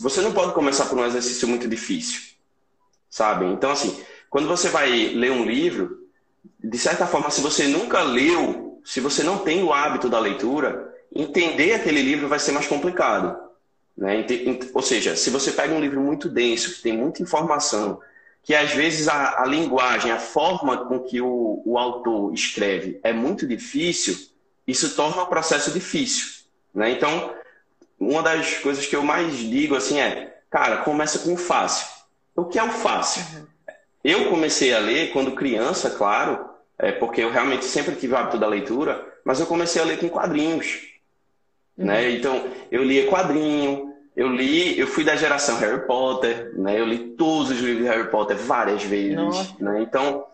Você 0.00 0.20
não 0.20 0.32
pode 0.32 0.52
começar 0.52 0.86
por 0.86 0.98
um 0.98 1.04
exercício 1.04 1.46
muito 1.46 1.68
difícil, 1.68 2.22
sabe? 3.10 3.44
Então, 3.46 3.70
assim, 3.70 4.02
quando 4.30 4.48
você 4.48 4.70
vai 4.70 4.88
ler 4.88 5.30
um 5.30 5.44
livro, 5.44 6.08
de 6.62 6.78
certa 6.78 7.06
forma, 7.06 7.30
se 7.30 7.42
você 7.42 7.68
nunca 7.68 8.02
leu 8.02 8.66
se 8.86 9.00
você 9.00 9.24
não 9.24 9.38
tem 9.38 9.64
o 9.64 9.72
hábito 9.72 10.08
da 10.08 10.20
leitura, 10.20 10.94
entender 11.12 11.74
aquele 11.74 12.00
livro 12.00 12.28
vai 12.28 12.38
ser 12.38 12.52
mais 12.52 12.68
complicado. 12.68 13.36
Né? 13.96 14.24
Ou 14.74 14.82
seja, 14.82 15.16
se 15.16 15.30
você 15.30 15.52
pega 15.52 15.74
um 15.74 15.80
livro 15.80 16.00
muito 16.00 16.28
denso, 16.28 16.74
que 16.74 16.82
tem 16.82 16.96
muita 16.96 17.22
informação, 17.22 18.00
que 18.42 18.54
às 18.54 18.72
vezes 18.72 19.08
a, 19.08 19.42
a 19.42 19.46
linguagem, 19.46 20.12
a 20.12 20.18
forma 20.18 20.86
com 20.86 21.00
que 21.00 21.20
o, 21.20 21.62
o, 21.64 21.78
autor 21.78 22.32
escreve 22.32 23.00
é 23.02 23.12
muito 23.12 23.46
difícil, 23.46 24.16
isso 24.66 24.94
torna 24.94 25.22
o 25.22 25.26
processo 25.26 25.70
difícil. 25.72 26.44
Né? 26.74 26.90
Então, 26.92 27.34
uma 27.98 28.22
das 28.22 28.58
coisas 28.58 28.86
que 28.86 28.94
eu 28.94 29.02
mais 29.02 29.36
digo 29.36 29.74
assim 29.74 29.98
é, 29.98 30.38
cara, 30.50 30.78
começa 30.78 31.20
com 31.20 31.34
o 31.34 31.36
fácil. 31.36 31.88
O 32.36 32.44
que 32.44 32.58
é 32.58 32.62
o 32.62 32.70
fácil? 32.70 33.22
Uhum. 33.34 33.46
Eu 34.04 34.30
comecei 34.30 34.72
a 34.72 34.78
ler 34.78 35.10
quando 35.12 35.32
criança, 35.32 35.90
claro, 35.90 36.48
é, 36.78 36.92
porque 36.92 37.22
eu 37.22 37.32
realmente 37.32 37.64
sempre 37.64 37.96
tive 37.96 38.12
o 38.12 38.16
hábito 38.16 38.38
da 38.38 38.46
leitura, 38.46 39.04
mas 39.24 39.40
eu 39.40 39.46
comecei 39.46 39.82
a 39.82 39.84
ler 39.84 39.98
com 39.98 40.08
quadrinhos. 40.08 40.82
Né? 41.76 42.02
Uhum. 42.02 42.10
Então, 42.10 42.44
eu 42.70 42.82
lia 42.82 43.06
quadrinho, 43.08 43.92
eu 44.16 44.28
li, 44.28 44.78
eu 44.78 44.86
fui 44.86 45.04
da 45.04 45.14
geração 45.14 45.58
Harry 45.58 45.86
Potter, 45.86 46.52
né? 46.56 46.80
Eu 46.80 46.86
li 46.86 46.98
todos 47.18 47.50
os 47.50 47.58
livros 47.58 47.84
de 47.84 47.88
Harry 47.90 48.10
Potter 48.10 48.36
várias 48.36 48.82
vezes, 48.82 49.54
né? 49.60 49.82
Então, 49.82 50.24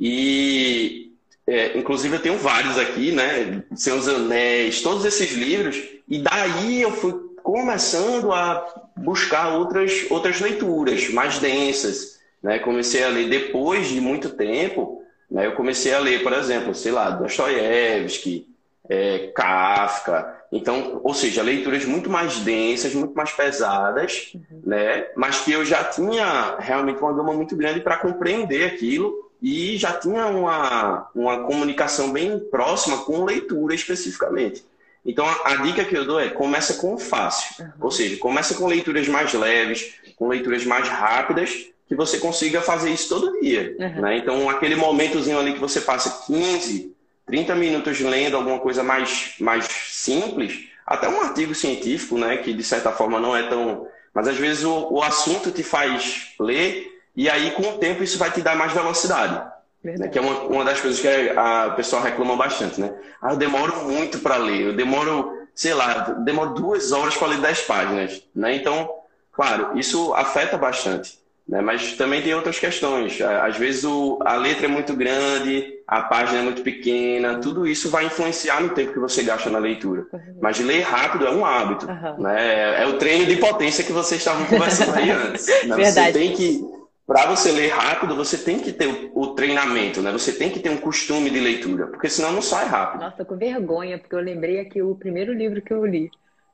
e 0.00 1.12
é, 1.46 1.76
inclusive 1.76 2.16
eu 2.16 2.22
tenho 2.22 2.38
vários 2.38 2.78
aqui, 2.78 3.12
né? 3.12 3.62
Seus 3.74 4.08
Anéis, 4.08 4.80
todos 4.80 5.04
esses 5.04 5.32
livros. 5.32 5.76
E 6.08 6.18
daí 6.18 6.80
eu 6.80 6.92
fui 6.92 7.12
começando 7.42 8.32
a 8.32 8.66
buscar 8.96 9.54
outras 9.58 10.06
outras 10.08 10.40
leituras 10.40 11.10
mais 11.10 11.38
densas, 11.38 12.18
né? 12.42 12.58
Comecei 12.58 13.04
a 13.04 13.08
ler 13.08 13.28
depois 13.28 13.88
de 13.88 14.00
muito 14.00 14.30
tempo, 14.30 15.02
né? 15.30 15.44
Eu 15.46 15.52
comecei 15.52 15.92
a 15.92 15.98
ler, 15.98 16.22
por 16.22 16.32
exemplo, 16.32 16.74
sei 16.74 16.92
lá, 16.92 17.10
Dostoiévski, 17.10 18.46
é, 18.88 19.30
Kafka. 19.34 20.39
Então, 20.52 21.00
ou 21.04 21.14
seja, 21.14 21.42
leituras 21.42 21.84
muito 21.84 22.10
mais 22.10 22.38
densas, 22.40 22.92
muito 22.92 23.14
mais 23.14 23.30
pesadas, 23.30 24.32
uhum. 24.34 24.62
né? 24.64 25.06
Mas 25.14 25.40
que 25.40 25.52
eu 25.52 25.64
já 25.64 25.84
tinha 25.84 26.56
realmente 26.58 27.00
uma 27.00 27.12
gama 27.12 27.32
muito 27.32 27.54
grande 27.54 27.80
para 27.80 27.96
compreender 27.96 28.64
aquilo 28.64 29.30
e 29.40 29.76
já 29.76 29.92
tinha 29.92 30.26
uma, 30.26 31.08
uma 31.14 31.44
comunicação 31.44 32.12
bem 32.12 32.38
próxima 32.38 32.98
com 32.98 33.24
leitura 33.24 33.74
especificamente. 33.74 34.64
Então, 35.06 35.24
a, 35.24 35.52
a 35.52 35.56
dica 35.56 35.84
que 35.84 35.96
eu 35.96 36.04
dou 36.04 36.18
é 36.18 36.28
começa 36.28 36.74
com 36.74 36.94
o 36.94 36.98
fácil, 36.98 37.64
uhum. 37.64 37.72
ou 37.80 37.90
seja, 37.90 38.16
começa 38.18 38.54
com 38.54 38.66
leituras 38.66 39.06
mais 39.06 39.32
leves, 39.32 39.94
com 40.16 40.28
leituras 40.28 40.64
mais 40.66 40.88
rápidas, 40.88 41.70
que 41.86 41.94
você 41.94 42.18
consiga 42.18 42.60
fazer 42.60 42.90
isso 42.90 43.08
todo 43.08 43.40
dia. 43.40 43.74
Uhum. 43.78 44.02
Né? 44.02 44.18
Então, 44.18 44.50
aquele 44.50 44.74
momentozinho 44.76 45.38
ali 45.38 45.54
que 45.54 45.60
você 45.60 45.80
passa 45.80 46.24
15, 46.26 46.94
30 47.30 47.54
minutos 47.54 48.00
lendo 48.00 48.36
alguma 48.36 48.58
coisa 48.58 48.82
mais, 48.82 49.34
mais 49.38 49.64
simples, 49.64 50.66
até 50.84 51.08
um 51.08 51.20
artigo 51.20 51.54
científico, 51.54 52.18
né, 52.18 52.38
que 52.38 52.52
de 52.52 52.64
certa 52.64 52.90
forma 52.90 53.20
não 53.20 53.36
é 53.36 53.44
tão. 53.44 53.86
Mas 54.12 54.26
às 54.26 54.36
vezes 54.36 54.64
o, 54.64 54.94
o 54.94 55.00
assunto 55.00 55.52
te 55.52 55.62
faz 55.62 56.34
ler, 56.40 56.88
e 57.14 57.30
aí 57.30 57.52
com 57.52 57.62
o 57.62 57.78
tempo 57.78 58.02
isso 58.02 58.18
vai 58.18 58.32
te 58.32 58.42
dar 58.42 58.56
mais 58.56 58.72
velocidade. 58.72 59.48
Né, 59.82 60.08
que 60.08 60.18
é 60.18 60.20
uma, 60.20 60.40
uma 60.40 60.64
das 60.64 60.80
coisas 60.80 61.00
que 61.00 61.08
a, 61.08 61.66
a 61.66 61.70
pessoa 61.70 62.02
reclama 62.02 62.36
bastante, 62.36 62.80
né? 62.80 62.92
Ah, 63.22 63.32
eu 63.32 63.36
demoro 63.36 63.84
muito 63.84 64.18
para 64.18 64.36
ler, 64.36 64.60
eu 64.62 64.72
demoro, 64.76 65.32
sei 65.54 65.72
lá, 65.72 66.10
demoro 66.24 66.52
duas 66.52 66.90
horas 66.90 67.16
para 67.16 67.28
ler 67.28 67.40
dez 67.40 67.62
páginas, 67.62 68.22
né? 68.34 68.56
Então, 68.56 68.90
claro, 69.32 69.78
isso 69.78 70.12
afeta 70.14 70.58
bastante. 70.58 71.19
Né? 71.50 71.60
Mas 71.60 71.94
também 71.96 72.22
tem 72.22 72.32
outras 72.32 72.60
questões. 72.60 73.20
Às 73.20 73.56
vezes 73.56 73.82
o, 73.82 74.20
a 74.24 74.36
letra 74.36 74.66
é 74.66 74.68
muito 74.68 74.94
grande, 74.94 75.80
a 75.84 76.02
página 76.02 76.38
é 76.38 76.42
muito 76.42 76.62
pequena, 76.62 77.40
tudo 77.40 77.66
isso 77.66 77.90
vai 77.90 78.06
influenciar 78.06 78.62
no 78.62 78.68
tempo 78.68 78.92
que 78.92 79.00
você 79.00 79.24
gasta 79.24 79.50
na 79.50 79.58
leitura. 79.58 80.06
Uhum. 80.12 80.38
Mas 80.40 80.60
ler 80.60 80.82
rápido 80.82 81.26
é 81.26 81.30
um 81.32 81.44
hábito. 81.44 81.86
Uhum. 81.86 82.22
Né? 82.22 82.84
É 82.84 82.86
o 82.86 82.98
treino 82.98 83.26
de 83.26 83.34
potência 83.34 83.82
que 83.82 83.92
vocês 83.92 84.20
estavam 84.20 84.46
conversando 84.46 84.94
aí 84.94 85.10
antes. 85.10 85.48
Né? 85.66 85.74
Verdade. 85.74 86.12
Você 86.12 86.18
tem 86.20 86.32
que. 86.34 86.80
Para 87.04 87.26
você 87.26 87.50
ler 87.50 87.70
rápido, 87.70 88.14
você 88.14 88.38
tem 88.38 88.60
que 88.60 88.72
ter 88.72 88.86
o, 88.86 89.10
o, 89.12 89.26
treinamento, 89.34 90.00
né? 90.00 90.12
Você 90.12 90.30
tem 90.30 90.48
que 90.48 90.60
ter 90.60 90.70
um 90.70 90.76
costume 90.76 91.28
de 91.28 91.40
leitura, 91.40 91.88
porque 91.88 92.08
senão 92.08 92.30
não 92.30 92.40
sai 92.40 92.66
rápido. 92.66 93.00
Nossa, 93.00 93.24
com 93.24 93.36
vergonha, 93.36 93.98
porque 93.98 94.14
eu 94.14 94.20
lembrei 94.20 94.60
aqui 94.60 94.80
o 94.80 94.94
primeiro 94.94 95.32
livro 95.32 95.60
que 95.60 95.72
eu 95.72 95.84
li. 95.84 96.08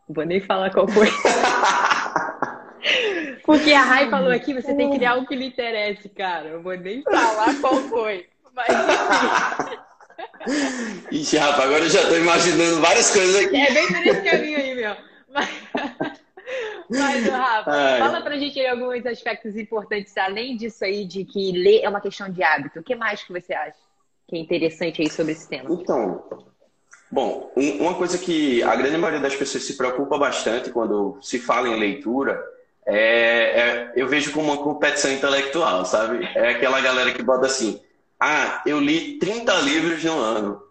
Não 0.08 0.14
vou 0.14 0.24
nem 0.24 0.40
falar 0.40 0.70
qual 0.70 0.88
foi. 0.88 1.08
Porque 3.44 3.72
a 3.72 3.82
Rai 3.82 4.10
falou 4.10 4.30
aqui, 4.30 4.54
você 4.54 4.74
tem 4.74 4.90
que 4.90 4.96
criar 4.96 5.12
algo 5.12 5.26
que 5.26 5.34
lhe 5.34 5.46
interesse, 5.46 6.08
cara. 6.08 6.48
Eu 6.48 6.62
vou 6.62 6.76
nem 6.76 7.02
falar 7.02 7.54
qual 7.60 7.76
foi. 7.82 8.26
Mas 8.54 8.68
Ixi, 11.10 11.36
rapaz, 11.36 11.64
agora 11.64 11.84
eu 11.84 11.90
já 11.90 12.02
estou 12.02 12.18
imaginando 12.18 12.80
várias 12.80 13.10
coisas 13.10 13.44
aqui. 13.44 13.56
É 13.56 13.72
bem 13.72 13.86
por 13.88 14.06
esse 14.06 14.22
caminho 14.22 14.58
aí, 14.58 14.74
meu. 14.74 14.96
Mas, 15.32 15.50
mas 16.88 17.28
Rafa, 17.28 17.70
Ai. 17.70 17.98
fala 17.98 18.20
pra 18.22 18.38
gente 18.38 18.58
aí 18.58 18.66
alguns 18.66 19.04
aspectos 19.04 19.56
importantes, 19.56 20.16
além 20.16 20.56
disso 20.56 20.84
aí, 20.84 21.04
de 21.04 21.24
que 21.24 21.52
ler 21.52 21.82
é 21.82 21.88
uma 21.88 22.00
questão 22.00 22.30
de 22.30 22.42
hábito. 22.42 22.80
O 22.80 22.82
que 22.82 22.94
mais 22.94 23.22
que 23.22 23.32
você 23.32 23.52
acha 23.52 23.76
que 24.28 24.36
é 24.36 24.38
interessante 24.38 25.02
aí 25.02 25.10
sobre 25.10 25.32
esse 25.32 25.48
tema? 25.48 25.72
Então, 25.72 26.24
bom, 27.10 27.52
uma 27.56 27.94
coisa 27.94 28.16
que 28.16 28.62
a 28.62 28.74
grande 28.76 28.96
maioria 28.96 29.20
das 29.20 29.36
pessoas 29.36 29.64
se 29.64 29.76
preocupa 29.76 30.16
bastante 30.16 30.70
quando 30.70 31.18
se 31.20 31.38
fala 31.38 31.68
em 31.68 31.78
leitura 31.78 32.42
é, 32.86 32.94
é, 32.94 33.92
eu 33.96 34.06
vejo 34.06 34.30
como 34.32 34.52
uma 34.52 34.62
competição 34.62 35.10
intelectual, 35.10 35.84
sabe? 35.84 36.24
É 36.36 36.50
aquela 36.50 36.80
galera 36.80 37.12
que 37.12 37.22
bota 37.22 37.46
assim: 37.46 37.80
ah, 38.20 38.62
eu 38.64 38.78
li 38.78 39.18
30 39.18 39.52
livros 39.62 40.04
no 40.04 40.16
ano, 40.16 40.62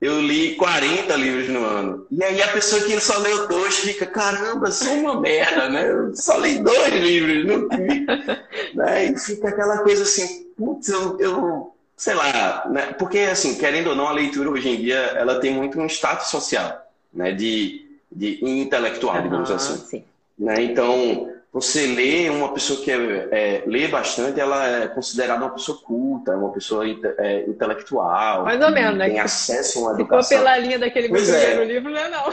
eu 0.00 0.20
li 0.20 0.54
40 0.54 1.16
livros 1.16 1.48
no 1.48 1.64
ano. 1.64 2.06
E 2.12 2.22
aí 2.22 2.40
a 2.40 2.48
pessoa 2.48 2.80
que 2.82 3.00
só 3.00 3.18
leu 3.18 3.48
dois 3.48 3.78
fica: 3.80 4.06
caramba, 4.06 4.70
sou 4.70 4.94
uma 4.94 5.20
merda, 5.20 5.68
né? 5.68 5.90
Eu 5.90 6.14
só 6.14 6.38
li 6.38 6.60
dois 6.60 6.94
livros, 6.94 7.44
não 7.44 7.66
né? 8.74 9.06
E 9.06 9.18
fica 9.18 9.48
aquela 9.48 9.78
coisa 9.78 10.04
assim: 10.04 10.46
putz, 10.56 10.88
eu, 10.88 11.18
eu 11.18 11.74
sei 11.96 12.14
lá, 12.14 12.68
né? 12.70 12.94
Porque, 12.96 13.18
assim, 13.18 13.56
querendo 13.56 13.88
ou 13.88 13.96
não, 13.96 14.06
a 14.06 14.12
leitura 14.12 14.48
hoje 14.48 14.68
em 14.68 14.76
dia 14.76 14.98
ela 15.16 15.40
tem 15.40 15.52
muito 15.52 15.80
um 15.80 15.86
status 15.86 16.28
social, 16.28 16.86
né? 17.12 17.32
De, 17.32 17.84
de 18.12 18.44
intelectual, 18.44 19.20
digamos 19.20 19.50
uhum, 19.50 19.56
assim. 19.56 19.76
Sim. 19.78 20.04
Né? 20.38 20.62
Então 20.62 21.33
você 21.54 21.86
lê, 21.86 22.28
uma 22.28 22.52
pessoa 22.52 22.80
que 22.80 22.90
é, 22.90 23.28
é, 23.30 23.62
lê 23.64 23.86
bastante, 23.86 24.40
ela 24.40 24.66
é 24.66 24.88
considerada 24.88 25.44
uma 25.44 25.54
pessoa 25.54 25.78
culta, 25.78 26.36
uma 26.36 26.50
pessoa 26.50 26.84
é, 26.84 27.44
intelectual. 27.46 28.42
Mais 28.42 28.60
ou 28.60 28.72
menos, 28.72 28.98
né? 28.98 29.08
Tem 29.08 29.20
acesso 29.20 29.78
a 29.78 29.82
uma 29.82 29.92
educação. 29.92 30.36
Ficou 30.36 30.44
pela 30.44 30.58
linha 30.58 30.80
daquele 30.80 31.08
pois 31.08 31.30
é. 31.30 31.64
livro, 31.64 31.90
não 31.90 32.00
é 32.00 32.08
não. 32.10 32.24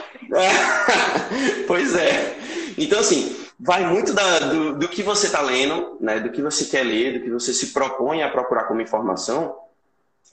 pois 1.68 1.96
é. 1.96 2.36
Então, 2.75 3.00
assim, 3.00 3.46
vai 3.60 3.86
muito 3.86 4.12
da, 4.12 4.40
do, 4.40 4.80
do, 4.80 4.88
que 4.88 5.04
você 5.04 5.28
está 5.28 5.40
lendo, 5.40 6.00
né? 6.01 6.20
do 6.20 6.32
que 6.32 6.42
você 6.42 6.66
quer 6.66 6.82
ler, 6.82 7.20
do 7.20 7.24
que 7.24 7.30
você 7.30 7.54
se 7.54 7.68
propõe 7.68 8.24
a 8.24 8.32
procurar 8.32 8.63
como 8.63 8.82
informação. 8.82 9.56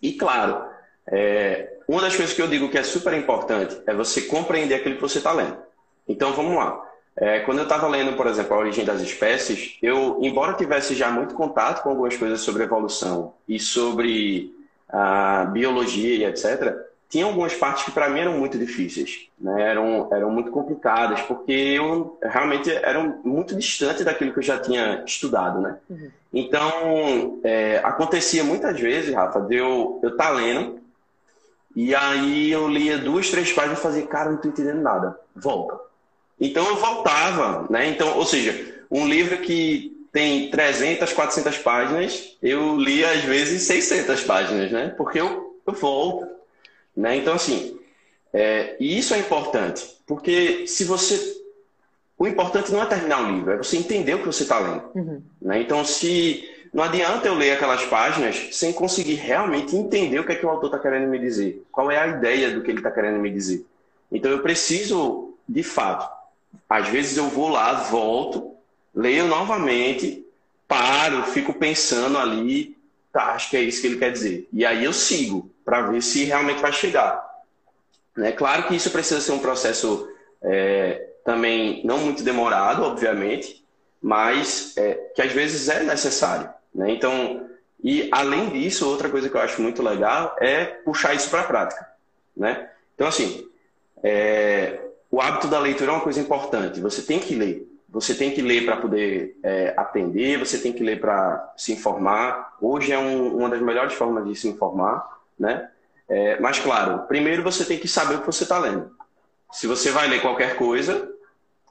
E, 0.01 0.15
claro, 0.15 0.65
é, 1.07 1.75
uma 1.87 2.01
das 2.01 2.17
coisas 2.17 2.35
que 2.35 2.41
eu 2.41 2.49
digo 2.49 2.71
que 2.71 2.79
é 2.79 2.83
super 2.83 3.13
importante 3.13 3.83
é 3.87 3.93
você 3.93 4.23
compreender 4.23 4.77
aquilo 4.77 4.95
que 4.95 5.03
você 5.03 5.19
está 5.19 5.31
lendo. 5.31 5.59
Então, 6.09 6.33
vamos 6.33 6.57
lá. 6.57 6.88
É, 7.21 7.41
quando 7.41 7.59
eu 7.59 7.65
estava 7.65 7.89
lendo, 7.89 8.17
por 8.17 8.29
exemplo, 8.29 8.55
A 8.55 8.61
Origem 8.61 8.85
das 8.85 9.01
Espécies, 9.01 9.77
eu, 9.83 10.19
embora 10.23 10.53
tivesse 10.53 10.95
já 10.95 11.11
muito 11.11 11.35
contato 11.35 11.83
com 11.83 11.91
algumas 11.91 12.17
coisas 12.17 12.41
sobre 12.41 12.63
evolução 12.63 13.35
e 13.49 13.59
sobre 13.59 14.55
a 14.89 15.45
biologia 15.47 16.15
e 16.15 16.25
etc., 16.25 16.77
tinha 17.09 17.25
algumas 17.25 17.55
partes 17.55 17.85
que 17.85 17.91
para 17.91 18.09
mim 18.09 18.21
eram 18.21 18.39
muito 18.39 18.57
difíceis, 18.57 19.29
né? 19.41 19.63
eram, 19.63 20.09
eram 20.13 20.31
muito 20.31 20.53
complicadas, 20.53 21.21
porque 21.23 21.51
eu 21.51 22.19
realmente 22.23 22.71
era 22.71 23.03
muito 23.25 23.57
distante 23.57 24.05
daquilo 24.05 24.33
que 24.33 24.39
eu 24.39 24.43
já 24.43 24.61
tinha 24.61 25.03
estudado. 25.05 25.61
Né? 25.61 25.77
Uhum. 25.91 26.11
Então, 26.33 27.41
é, 27.43 27.79
acontecia 27.79 28.45
muitas 28.45 28.79
vezes, 28.79 29.13
Rafa, 29.13 29.41
de 29.41 29.57
eu 29.57 29.99
estar 30.05 30.27
tá 30.27 30.31
lendo, 30.31 30.79
e 31.75 31.95
aí 31.95 32.53
eu 32.53 32.69
lia 32.69 32.99
duas, 32.99 33.29
três 33.31 33.53
páginas 33.53 33.79
e 33.81 33.83
fazia, 33.83 34.07
cara, 34.07 34.29
não 34.29 34.37
estou 34.37 34.51
entendendo 34.51 34.83
nada, 34.83 35.19
volta 35.35 35.88
então 36.41 36.67
eu 36.67 36.77
voltava, 36.77 37.67
né? 37.71 37.89
Então, 37.89 38.17
ou 38.17 38.25
seja, 38.25 38.83
um 38.91 39.07
livro 39.07 39.39
que 39.39 39.99
tem 40.13 40.51
300, 40.51 41.13
400 41.13 41.59
páginas, 41.59 42.37
eu 42.43 42.77
li 42.77 43.05
às 43.05 43.23
vezes 43.25 43.63
600 43.63 44.23
páginas, 44.23 44.71
né? 44.71 44.95
Porque 44.97 45.21
eu, 45.21 45.57
eu 45.67 45.73
volto, 45.75 46.27
né? 46.97 47.17
Então, 47.17 47.35
assim, 47.35 47.79
é, 48.33 48.77
e 48.81 48.99
isso 48.99 49.15
é 49.15 49.19
importante, 49.19 49.85
porque 50.07 50.67
se 50.67 50.85
você... 50.85 51.39
O 52.17 52.27
importante 52.27 52.73
não 52.73 52.83
é 52.83 52.87
terminar 52.87 53.23
o 53.23 53.31
livro, 53.31 53.53
é 53.53 53.57
você 53.57 53.77
entender 53.77 54.15
o 54.15 54.19
que 54.19 54.27
você 54.27 54.43
está 54.43 54.59
lendo. 54.59 54.91
Uhum. 54.93 55.23
Né? 55.41 55.61
Então, 55.61 55.85
se 55.85 56.43
não 56.75 56.83
adianta 56.83 57.29
eu 57.29 57.35
ler 57.35 57.53
aquelas 57.53 57.85
páginas 57.85 58.49
sem 58.51 58.73
conseguir 58.73 59.15
realmente 59.15 59.77
entender 59.77 60.19
o 60.19 60.27
que 60.27 60.33
é 60.33 60.35
que 60.35 60.45
o 60.45 60.49
autor 60.49 60.67
está 60.67 60.81
querendo 60.81 61.09
me 61.09 61.19
dizer, 61.21 61.63
qual 61.71 61.93
é 61.93 61.97
a 61.97 62.09
ideia 62.09 62.51
do 62.51 62.61
que 62.61 62.73
ele 62.73 62.79
está 62.79 62.91
querendo 62.91 63.21
me 63.21 63.31
dizer. 63.31 63.65
Então, 64.11 64.33
eu 64.33 64.41
preciso, 64.41 65.35
de 65.49 65.63
fato, 65.63 66.18
às 66.69 66.89
vezes 66.89 67.17
eu 67.17 67.29
vou 67.29 67.49
lá, 67.49 67.73
volto, 67.75 68.55
leio 68.95 69.27
novamente, 69.27 70.25
paro, 70.67 71.23
fico 71.25 71.53
pensando 71.55 72.19
ali, 72.19 72.77
tá, 73.13 73.33
acho 73.33 73.51
que 73.51 73.57
é 73.57 73.63
isso 73.63 73.81
que 73.81 73.87
ele 73.87 73.99
quer 73.99 74.13
dizer. 74.13 74.49
E 74.53 74.65
aí 74.65 74.85
eu 74.85 74.93
sigo 74.93 75.51
para 75.65 75.83
ver 75.83 76.03
se 76.03 76.25
realmente 76.25 76.61
vai 76.61 76.73
chegar. 76.73 77.27
Né? 78.17 78.33
Claro 78.33 78.65
que 78.65 78.77
isso 78.77 78.91
precisa 78.91 79.21
ser 79.21 79.33
um 79.33 79.39
processo 79.39 80.09
é, 80.43 81.09
também 81.25 81.83
não 81.85 81.99
muito 81.99 82.23
demorado, 82.23 82.83
obviamente, 82.83 83.65
mas 84.01 84.77
é, 84.77 84.95
que 85.15 85.23
às 85.23 85.33
vezes 85.33 85.69
é 85.69 85.83
necessário. 85.83 86.49
Né? 86.75 86.93
Então, 86.93 87.49
e 87.83 88.09
além 88.11 88.51
disso, 88.51 88.89
outra 88.89 89.09
coisa 89.09 89.29
que 89.29 89.37
eu 89.37 89.41
acho 89.41 89.63
muito 89.63 89.83
legal 89.83 90.37
é 90.41 90.65
puxar 90.65 91.15
isso 91.15 91.31
para 91.31 91.41
a 91.43 91.45
prática. 91.45 91.89
Né? 92.37 92.69
Então, 92.95 93.07
assim, 93.07 93.49
é, 94.03 94.81
o 95.11 95.21
hábito 95.21 95.49
da 95.49 95.59
leitura 95.59 95.91
é 95.91 95.95
uma 95.95 96.03
coisa 96.03 96.21
importante. 96.21 96.81
Você 96.81 97.03
tem 97.03 97.19
que 97.19 97.35
ler. 97.35 97.67
Você 97.89 98.15
tem 98.15 98.31
que 98.31 98.43
ler 98.43 98.67
para 98.67 98.77
poder 98.77 99.39
é, 99.43 99.73
aprender, 99.77 100.39
você 100.39 100.59
tem 100.59 100.73
que 100.73 100.83
ler 100.83 101.01
para 101.01 101.55
se 101.57 101.73
informar. 101.73 102.57
Hoje 102.61 102.93
é 102.93 102.99
um, 102.99 103.39
uma 103.39 103.49
das 103.49 103.63
melhores 103.63 103.95
formas 103.95 104.27
de 104.27 104.35
se 104.35 104.47
informar, 104.47 105.07
né? 105.39 105.71
É, 106.07 106.39
mas, 106.41 106.59
claro, 106.59 107.07
primeiro 107.07 107.43
você 107.43 107.65
tem 107.65 107.79
que 107.79 107.89
saber 107.89 108.17
o 108.17 108.21
que 108.21 108.27
você 108.27 108.43
está 108.43 108.59
lendo. 108.59 108.91
Se 109.53 109.67
você 109.67 109.91
vai 109.91 110.07
ler 110.07 110.21
qualquer 110.21 110.57
coisa, 110.57 111.11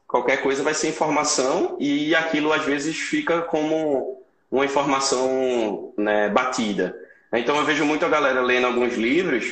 qualquer 0.08 0.42
coisa 0.42 0.64
vai 0.64 0.74
ser 0.74 0.90
informação 0.90 1.76
e 1.80 2.16
aquilo 2.16 2.52
às 2.52 2.64
vezes 2.64 2.98
fica 2.98 3.42
como 3.42 4.24
uma 4.50 4.66
informação 4.66 5.94
né, 5.98 6.30
batida. 6.30 6.96
Então 7.34 7.58
eu 7.58 7.66
vejo 7.66 7.86
muito 7.86 8.06
a 8.06 8.10
galera 8.10 8.42
lendo 8.42 8.68
alguns 8.68 8.96
livros 8.96 9.46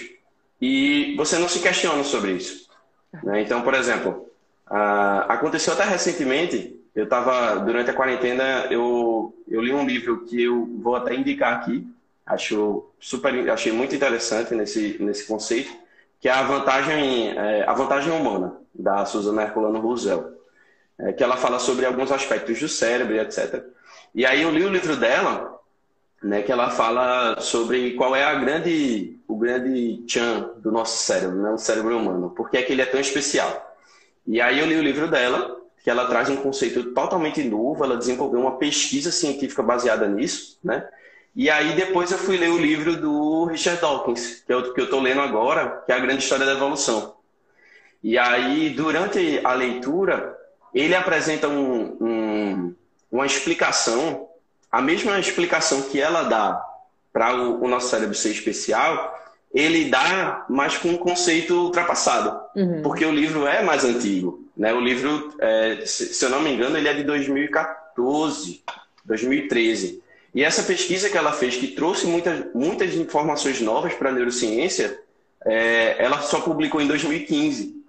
e 0.59 1.13
você 1.17 1.37
não 1.37 1.49
se 1.49 1.59
questiona 1.59 2.03
sobre 2.03 2.31
isso. 2.31 2.64
Né? 3.23 3.41
Então, 3.41 3.61
por 3.61 3.73
exemplo, 3.73 4.29
aconteceu 5.27 5.73
até 5.73 5.83
recentemente, 5.83 6.79
eu 6.95 7.03
estava, 7.03 7.57
durante 7.59 7.89
a 7.89 7.93
quarentena, 7.93 8.67
eu, 8.71 9.35
eu 9.47 9.61
li 9.61 9.73
um 9.73 9.85
livro 9.85 10.25
que 10.25 10.43
eu 10.43 10.65
vou 10.81 10.95
até 10.95 11.13
indicar 11.13 11.53
aqui, 11.53 11.85
acho 12.25 12.89
super, 12.99 13.49
achei 13.49 13.71
muito 13.71 13.93
interessante 13.93 14.55
nesse, 14.55 14.97
nesse 14.99 15.27
conceito, 15.27 15.71
que 16.19 16.29
é 16.29 16.31
a 16.31 16.43
vantagem, 16.43 17.37
é, 17.37 17.63
a 17.67 17.73
vantagem 17.73 18.11
humana, 18.11 18.57
da 18.73 19.05
Susana 19.05 19.43
Herculano 19.43 19.79
Rousseau, 19.79 20.33
é, 20.97 21.13
que 21.13 21.23
ela 21.23 21.37
fala 21.37 21.59
sobre 21.59 21.85
alguns 21.85 22.11
aspectos 22.11 22.59
do 22.59 22.67
cérebro, 22.67 23.15
etc. 23.15 23.63
E 24.13 24.25
aí 24.25 24.41
eu 24.41 24.51
li 24.51 24.63
o 24.63 24.69
livro 24.69 24.95
dela, 24.95 25.54
né, 26.21 26.41
que 26.41 26.51
ela 26.51 26.69
fala 26.69 27.39
sobre 27.39 27.93
qual 27.93 28.15
é 28.15 28.23
a 28.23 28.35
grande, 28.35 29.17
o 29.27 29.37
grande 29.37 30.03
chan 30.07 30.49
do 30.57 30.71
nosso 30.71 31.03
cérebro, 31.03 31.41
né, 31.41 31.51
o 31.51 31.57
cérebro 31.57 31.97
humano, 31.97 32.33
porque 32.35 32.57
é 32.57 32.63
que 32.63 32.73
ele 32.73 32.81
é 32.81 32.85
tão 32.85 32.99
especial. 32.99 33.75
E 34.25 34.41
aí 34.41 34.59
eu 34.59 34.65
li 34.65 34.75
o 34.75 34.83
livro 34.83 35.07
dela, 35.07 35.55
que 35.83 35.89
ela 35.89 36.07
traz 36.07 36.29
um 36.29 36.37
conceito 36.37 36.93
totalmente 36.93 37.43
novo, 37.43 37.83
ela 37.83 37.97
desenvolveu 37.97 38.39
uma 38.39 38.57
pesquisa 38.57 39.11
científica 39.11 39.61
baseada 39.61 40.07
nisso, 40.07 40.57
né? 40.63 40.87
E 41.35 41.49
aí 41.49 41.75
depois 41.75 42.11
eu 42.11 42.17
fui 42.17 42.37
ler 42.37 42.49
o 42.49 42.57
livro 42.57 42.95
do 42.95 43.45
Richard 43.45 43.81
Dawkins, 43.81 44.41
que 44.45 44.53
é 44.53 44.55
o 44.55 44.73
que 44.73 44.79
eu 44.79 44.85
estou 44.85 45.01
lendo 45.01 45.19
agora, 45.21 45.83
que 45.85 45.91
é 45.91 45.95
a 45.95 45.99
grande 45.99 46.23
história 46.23 46.45
da 46.45 46.53
evolução. 46.53 47.15
E 48.01 48.17
aí, 48.17 48.69
durante 48.69 49.41
a 49.43 49.53
leitura, 49.53 50.37
ele 50.73 50.95
apresenta 50.95 51.47
um, 51.47 51.97
um, 51.99 52.75
uma 53.11 53.25
explicação, 53.25 54.29
a 54.75 54.81
mesma 54.81 55.17
explicação 55.17 55.83
que 55.83 56.01
ela 56.01 56.23
dá 56.23 56.61
para 57.13 57.33
o, 57.33 57.63
o, 57.63 57.67
nosso 57.69 57.87
cérebro 57.87 58.13
ser 58.13 58.31
especial, 58.31 59.17
ele 59.53 59.85
dá, 59.85 60.45
mas 60.49 60.77
com 60.77 60.89
um 60.89 60.97
conceito 60.97 61.53
ultrapassado. 61.53 62.37
Uhum. 62.53 62.81
Porque 62.81 63.05
o 63.05 63.11
livro 63.13 63.47
é 63.47 63.63
mais 63.63 63.85
antigo. 63.85 64.45
Né? 64.57 64.73
O 64.73 64.81
livro, 64.81 65.33
é, 65.39 65.85
se 65.85 66.21
eu 66.25 66.29
não 66.29 66.41
me 66.41 66.51
engano, 66.53 66.77
ele 66.77 66.89
é 66.89 66.93
de 66.93 67.05
2014, 67.05 68.63
2013. 69.05 70.03
E 70.33 70.43
essa 70.43 70.61
pesquisa 70.63 71.09
que 71.09 71.17
ela 71.17 71.31
fez, 71.31 71.55
que 71.55 71.67
trouxe 71.67 72.05
muitas, 72.05 72.53
muitas 72.53 72.95
informações 72.95 73.61
novas 73.61 73.93
para 73.93 74.09
a 74.09 74.13
neurociência, 74.13 74.99
é, 75.45 76.03
ela 76.03 76.19
só 76.19 76.41
publicou 76.41 76.81
em 76.81 76.87
2015. 76.87 77.81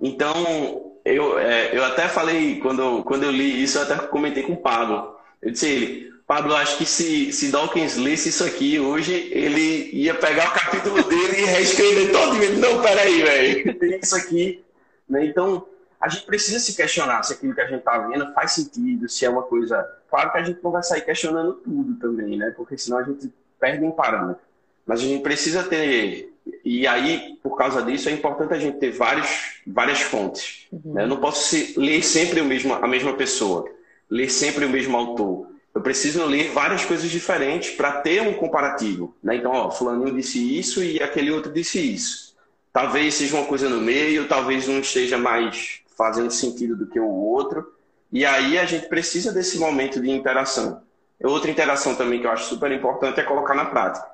Então, 0.00 0.92
eu, 1.04 1.36
é, 1.36 1.76
eu 1.76 1.84
até 1.84 2.06
falei, 2.06 2.60
quando, 2.60 3.02
quando 3.02 3.24
eu 3.24 3.32
li 3.32 3.60
isso, 3.60 3.76
eu 3.76 3.82
até 3.82 3.96
comentei 4.06 4.44
com 4.44 4.52
o 4.52 4.62
Pablo. 4.62 5.16
Eu 5.42 5.50
disse 5.50 5.66
a 5.66 5.68
ele, 5.68 6.11
Pablo, 6.26 6.54
acho 6.54 6.78
que 6.78 6.86
se, 6.86 7.32
se 7.32 7.50
Dawkins 7.50 7.96
lesse 7.96 8.28
isso 8.28 8.44
aqui 8.44 8.78
hoje, 8.78 9.28
ele 9.32 9.90
ia 9.92 10.14
pegar 10.14 10.48
o 10.48 10.52
capítulo 10.52 11.02
dele 11.04 11.42
e 11.42 11.44
reescrever 11.44 12.12
todo. 12.12 12.42
Ele, 12.42 12.56
não, 12.58 12.80
peraí, 12.80 13.22
velho, 13.22 13.78
tem 13.78 13.98
isso 13.98 14.16
aqui. 14.16 14.64
Né? 15.08 15.26
Então, 15.26 15.66
a 16.00 16.08
gente 16.08 16.26
precisa 16.26 16.58
se 16.58 16.74
questionar 16.74 17.22
se 17.22 17.32
aquilo 17.32 17.54
que 17.54 17.60
a 17.60 17.66
gente 17.66 17.78
está 17.78 17.98
vendo 17.98 18.32
faz 18.32 18.52
sentido, 18.52 19.08
se 19.08 19.24
é 19.24 19.30
uma 19.30 19.42
coisa. 19.42 19.86
Claro 20.10 20.32
que 20.32 20.38
a 20.38 20.42
gente 20.42 20.58
não 20.62 20.72
vai 20.72 20.82
sair 20.82 21.02
questionando 21.02 21.54
tudo 21.54 21.94
também, 21.94 22.36
né? 22.36 22.52
Porque 22.56 22.76
senão 22.76 22.98
a 22.98 23.04
gente 23.04 23.32
perde 23.60 23.84
um 23.84 23.92
parâmetro. 23.92 24.42
Mas 24.84 25.00
a 25.00 25.04
gente 25.04 25.22
precisa 25.22 25.62
ter. 25.62 26.32
E 26.64 26.88
aí, 26.88 27.38
por 27.40 27.56
causa 27.56 27.82
disso, 27.82 28.08
é 28.08 28.12
importante 28.12 28.52
a 28.52 28.58
gente 28.58 28.78
ter 28.78 28.90
vários, 28.90 29.62
várias 29.64 30.00
fontes. 30.00 30.66
Uhum. 30.72 30.94
Né? 30.94 31.04
Eu 31.04 31.08
não 31.08 31.18
posso 31.18 31.56
ler 31.80 32.02
sempre 32.02 32.40
o 32.40 32.44
mesmo, 32.44 32.74
a 32.74 32.88
mesma 32.88 33.12
pessoa, 33.12 33.70
ler 34.10 34.28
sempre 34.28 34.64
o 34.64 34.68
mesmo 34.68 34.96
autor. 34.96 35.51
Eu 35.74 35.80
preciso 35.80 36.24
ler 36.26 36.50
várias 36.50 36.84
coisas 36.84 37.10
diferentes 37.10 37.70
para 37.70 38.00
ter 38.00 38.20
um 38.20 38.34
comparativo. 38.34 39.14
Né? 39.22 39.36
Então, 39.36 39.52
ó, 39.52 39.70
fulaninho 39.70 40.14
disse 40.14 40.58
isso 40.58 40.82
e 40.82 41.02
aquele 41.02 41.30
outro 41.30 41.50
disse 41.50 41.78
isso. 41.78 42.36
Talvez 42.72 43.14
seja 43.14 43.36
uma 43.36 43.46
coisa 43.46 43.68
no 43.68 43.80
meio, 43.80 44.28
talvez 44.28 44.68
um 44.68 44.80
esteja 44.80 45.16
mais 45.16 45.80
fazendo 45.96 46.30
sentido 46.30 46.76
do 46.76 46.86
que 46.86 47.00
o 47.00 47.08
outro. 47.08 47.74
E 48.10 48.24
aí 48.26 48.58
a 48.58 48.66
gente 48.66 48.86
precisa 48.86 49.32
desse 49.32 49.58
momento 49.58 50.00
de 50.00 50.10
interação. 50.10 50.82
Outra 51.22 51.50
interação 51.50 51.94
também 51.94 52.20
que 52.20 52.26
eu 52.26 52.30
acho 52.30 52.48
super 52.48 52.70
importante 52.72 53.20
é 53.20 53.22
colocar 53.22 53.54
na 53.54 53.66
prática. 53.66 54.06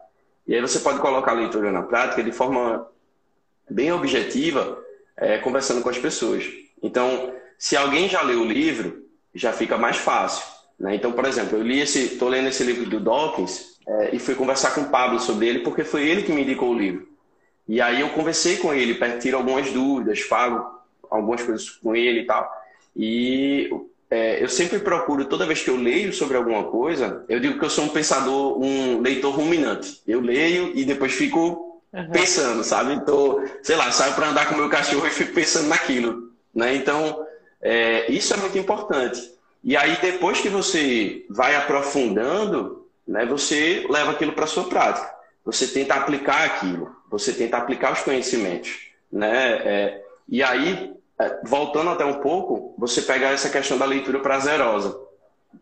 E 0.47 0.55
aí 0.55 0.61
você 0.61 0.79
pode 0.79 1.01
colocar 1.01 1.33
a 1.33 1.35
leitura 1.35 1.73
na 1.73 1.83
prática 1.83 2.23
de 2.23 2.33
forma 2.33 2.87
bem 3.69 3.93
objetiva, 3.93 4.79
é, 5.17 5.39
conversando 5.39 5.83
com 5.83 5.89
as 5.89 5.99
pessoas. 5.99 6.45
Então, 6.83 7.33
se 7.59 7.77
alguém 7.77 8.09
já 8.09 8.23
leu 8.23 8.43
o 8.43 8.47
livro, 8.47 9.05
já 9.35 9.53
fica 9.53 9.77
mais 9.77 9.97
fácil. 9.97 10.45
Né? 10.79 10.95
Então, 10.95 11.13
por 11.13 11.25
exemplo, 11.25 11.59
eu 11.59 11.63
li 11.63 11.81
esse, 11.81 12.01
estou 12.01 12.29
lendo 12.29 12.49
esse 12.49 12.63
livro 12.63 12.89
do 12.89 13.01
Dawkins 13.01 13.79
é, 13.87 14.15
e 14.15 14.19
fui 14.19 14.35
conversar 14.35 14.75
com 14.75 14.83
o 14.83 14.89
Pablo 14.91 15.19
sobre 15.19 15.49
ele 15.49 15.59
porque 15.61 15.85
foi 15.85 16.09
ele 16.09 16.23
que 16.23 16.33
me 16.33 16.43
indicou 16.43 16.71
o 16.71 16.79
livro. 16.79 17.09
E 17.67 17.81
aí 17.81 18.01
eu 18.01 18.11
conversei 18.11 18.57
com 18.57 18.73
ele, 18.73 18.99
tiro 19.19 19.37
algumas 19.37 19.71
dúvidas, 19.71 20.21
falo 20.21 20.65
algumas 21.11 21.43
coisas 21.43 21.69
com 21.69 21.95
ele 21.95 22.21
e 22.21 22.27
tal. 22.27 22.51
E 22.97 23.71
é, 24.11 24.43
eu 24.43 24.49
sempre 24.49 24.79
procuro, 24.79 25.27
toda 25.27 25.47
vez 25.47 25.63
que 25.63 25.69
eu 25.69 25.77
leio 25.77 26.13
sobre 26.13 26.37
alguma 26.37 26.65
coisa, 26.65 27.25
eu 27.29 27.39
digo 27.39 27.59
que 27.59 27.65
eu 27.65 27.71
sou 27.71 27.85
um 27.85 27.91
pensador, 27.91 28.59
um 28.59 29.01
leitor 29.01 29.35
ruminante. 29.35 30.01
Eu 30.07 30.21
leio 30.21 30.73
e 30.75 30.85
depois 30.85 31.13
fico 31.13 31.83
uhum. 31.93 32.11
pensando, 32.11 32.65
sabe? 32.65 32.95
Então, 32.95 33.45
sei 33.63 33.77
lá, 33.77 33.91
saio 33.93 34.15
para 34.15 34.31
andar 34.31 34.49
com 34.49 34.57
meu 34.57 34.71
cachorro 34.71 35.07
e 35.07 35.11
fico 35.11 35.35
pensando 35.35 35.69
naquilo. 35.69 36.33
Né? 36.55 36.75
Então, 36.75 37.27
é, 37.61 38.11
isso 38.11 38.33
é 38.33 38.37
muito 38.39 38.57
importante. 38.57 39.21
E 39.63 39.77
aí, 39.77 39.99
depois 40.01 40.41
que 40.41 40.49
você 40.49 41.27
vai 41.29 41.57
aprofundando, 41.57 42.87
né, 43.07 43.25
você 43.27 43.87
leva 43.89 44.13
aquilo 44.13 44.33
para 44.33 44.45
a 44.45 44.49
sua 44.49 44.65
prática. 44.65 45.11
Você 45.45 45.67
tenta 45.67 45.95
aplicar 45.95 46.45
aquilo, 46.45 46.95
você 47.11 47.33
tenta 47.33 47.57
aplicar 47.57 47.93
os 47.93 48.01
conhecimentos. 48.01 48.91
Né? 49.11 49.53
É, 49.65 50.05
e 50.29 50.43
aí, 50.43 50.95
é, 51.19 51.41
voltando 51.45 51.91
até 51.91 52.05
um 52.05 52.21
pouco, 52.21 52.75
você 52.79 53.03
pegar 53.03 53.33
essa 53.33 53.49
questão 53.49 53.79
da 53.79 53.87
leitura 53.87 54.21
prazerosa, 54.21 54.99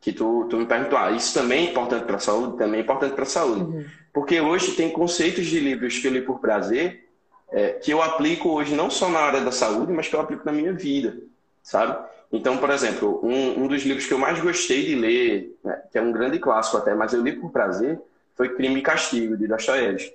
que 0.00 0.12
tu, 0.12 0.46
tu 0.50 0.56
me 0.56 0.66
perguntou, 0.66 0.98
ah, 0.98 1.12
isso 1.12 1.32
também 1.32 1.66
é 1.66 1.70
importante 1.70 2.04
para 2.04 2.16
a 2.16 2.20
saúde? 2.20 2.58
Também 2.58 2.80
é 2.80 2.82
importante 2.82 3.14
para 3.14 3.22
a 3.22 3.26
saúde. 3.26 3.60
Uhum. 3.60 3.84
Porque 4.12 4.40
hoje 4.40 4.72
tem 4.72 4.90
conceitos 4.90 5.46
de 5.46 5.60
livros 5.60 5.98
que 5.98 6.06
eu 6.06 6.12
li 6.12 6.20
por 6.20 6.40
prazer, 6.40 7.06
é, 7.50 7.70
que 7.72 7.92
eu 7.92 8.02
aplico 8.02 8.48
hoje 8.50 8.74
não 8.74 8.90
só 8.90 9.08
na 9.08 9.20
área 9.20 9.40
da 9.40 9.52
saúde, 9.52 9.92
mas 9.92 10.08
que 10.08 10.16
eu 10.16 10.20
aplico 10.20 10.44
na 10.44 10.52
minha 10.52 10.72
vida, 10.72 11.16
sabe? 11.62 11.96
Então, 12.36 12.58
por 12.58 12.68
exemplo, 12.68 13.18
um, 13.22 13.64
um 13.64 13.66
dos 13.66 13.82
livros 13.82 14.06
que 14.06 14.12
eu 14.12 14.18
mais 14.18 14.38
gostei 14.38 14.84
de 14.84 14.94
ler, 14.94 15.56
né, 15.64 15.80
que 15.90 15.96
é 15.96 16.02
um 16.02 16.12
grande 16.12 16.38
clássico 16.38 16.76
até, 16.76 16.94
mas 16.94 17.14
eu 17.14 17.22
li 17.22 17.32
por 17.32 17.50
prazer, 17.50 17.98
foi 18.36 18.54
Crime 18.54 18.78
e 18.78 18.82
Castigo, 18.82 19.38
de 19.38 19.48
Dostoiévski. 19.48 20.12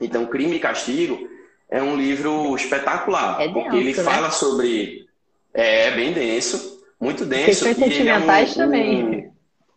Então, 0.00 0.24
Crime 0.26 0.56
e 0.56 0.60
Castigo 0.60 1.28
é 1.68 1.82
um 1.82 1.96
livro 1.96 2.54
espetacular, 2.54 3.40
é 3.40 3.48
denso, 3.48 3.54
porque 3.54 3.76
ele 3.76 3.92
né? 3.92 4.02
fala 4.04 4.30
sobre. 4.30 5.06
É, 5.52 5.88
é 5.88 5.90
bem 5.90 6.12
denso, 6.12 6.80
muito 7.00 7.26
denso. 7.26 7.46
Questões 7.46 7.76
sentimentais 7.76 8.50
é 8.50 8.52
um, 8.52 8.64
também. 8.64 9.04
Um... 9.04 9.32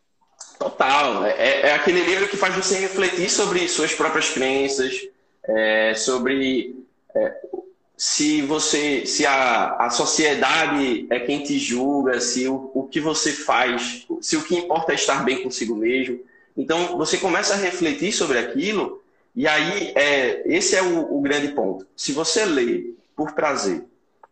Total. 0.60 1.26
É, 1.26 1.62
é, 1.62 1.74
aquele 1.74 2.02
livro 2.02 2.28
que 2.28 2.38
faz 2.38 2.56
você 2.56 2.78
refletir 2.78 3.30
sobre 3.30 3.68
suas 3.68 3.94
próprias 3.94 4.30
crenças, 4.30 5.02
é, 5.44 5.94
sobre 5.96 6.76
é, 7.16 7.34
se 7.98 8.42
você, 8.42 9.06
se 9.06 9.26
a, 9.26 9.76
a 9.78 9.90
sociedade 9.90 11.08
é 11.10 11.20
quem 11.20 11.44
te 11.44 11.58
julga, 11.58 12.20
se 12.20 12.48
o, 12.48 12.72
o 12.74 12.84
que 12.84 13.00
você 13.00 13.32
faz, 13.32 14.06
se 14.22 14.36
o 14.36 14.44
que 14.44 14.56
importa 14.56 14.92
é 14.92 14.96
estar 14.96 15.24
bem 15.24 15.42
consigo 15.42 15.76
mesmo. 15.76 16.20
Então 16.58 16.98
você 16.98 17.18
começa 17.18 17.54
a 17.54 17.58
refletir 17.58 18.12
sobre 18.12 18.38
aquilo 18.38 19.02
e 19.36 19.48
aí, 19.48 19.92
é, 19.96 20.44
esse 20.46 20.76
é 20.76 20.82
o, 20.82 21.18
o 21.18 21.22
grande 21.22 21.50
ponto. 21.50 21.86
Se 21.96 22.14
você 22.14 22.46
lê 22.46 22.94
por 23.16 23.34
prazer 23.34 23.84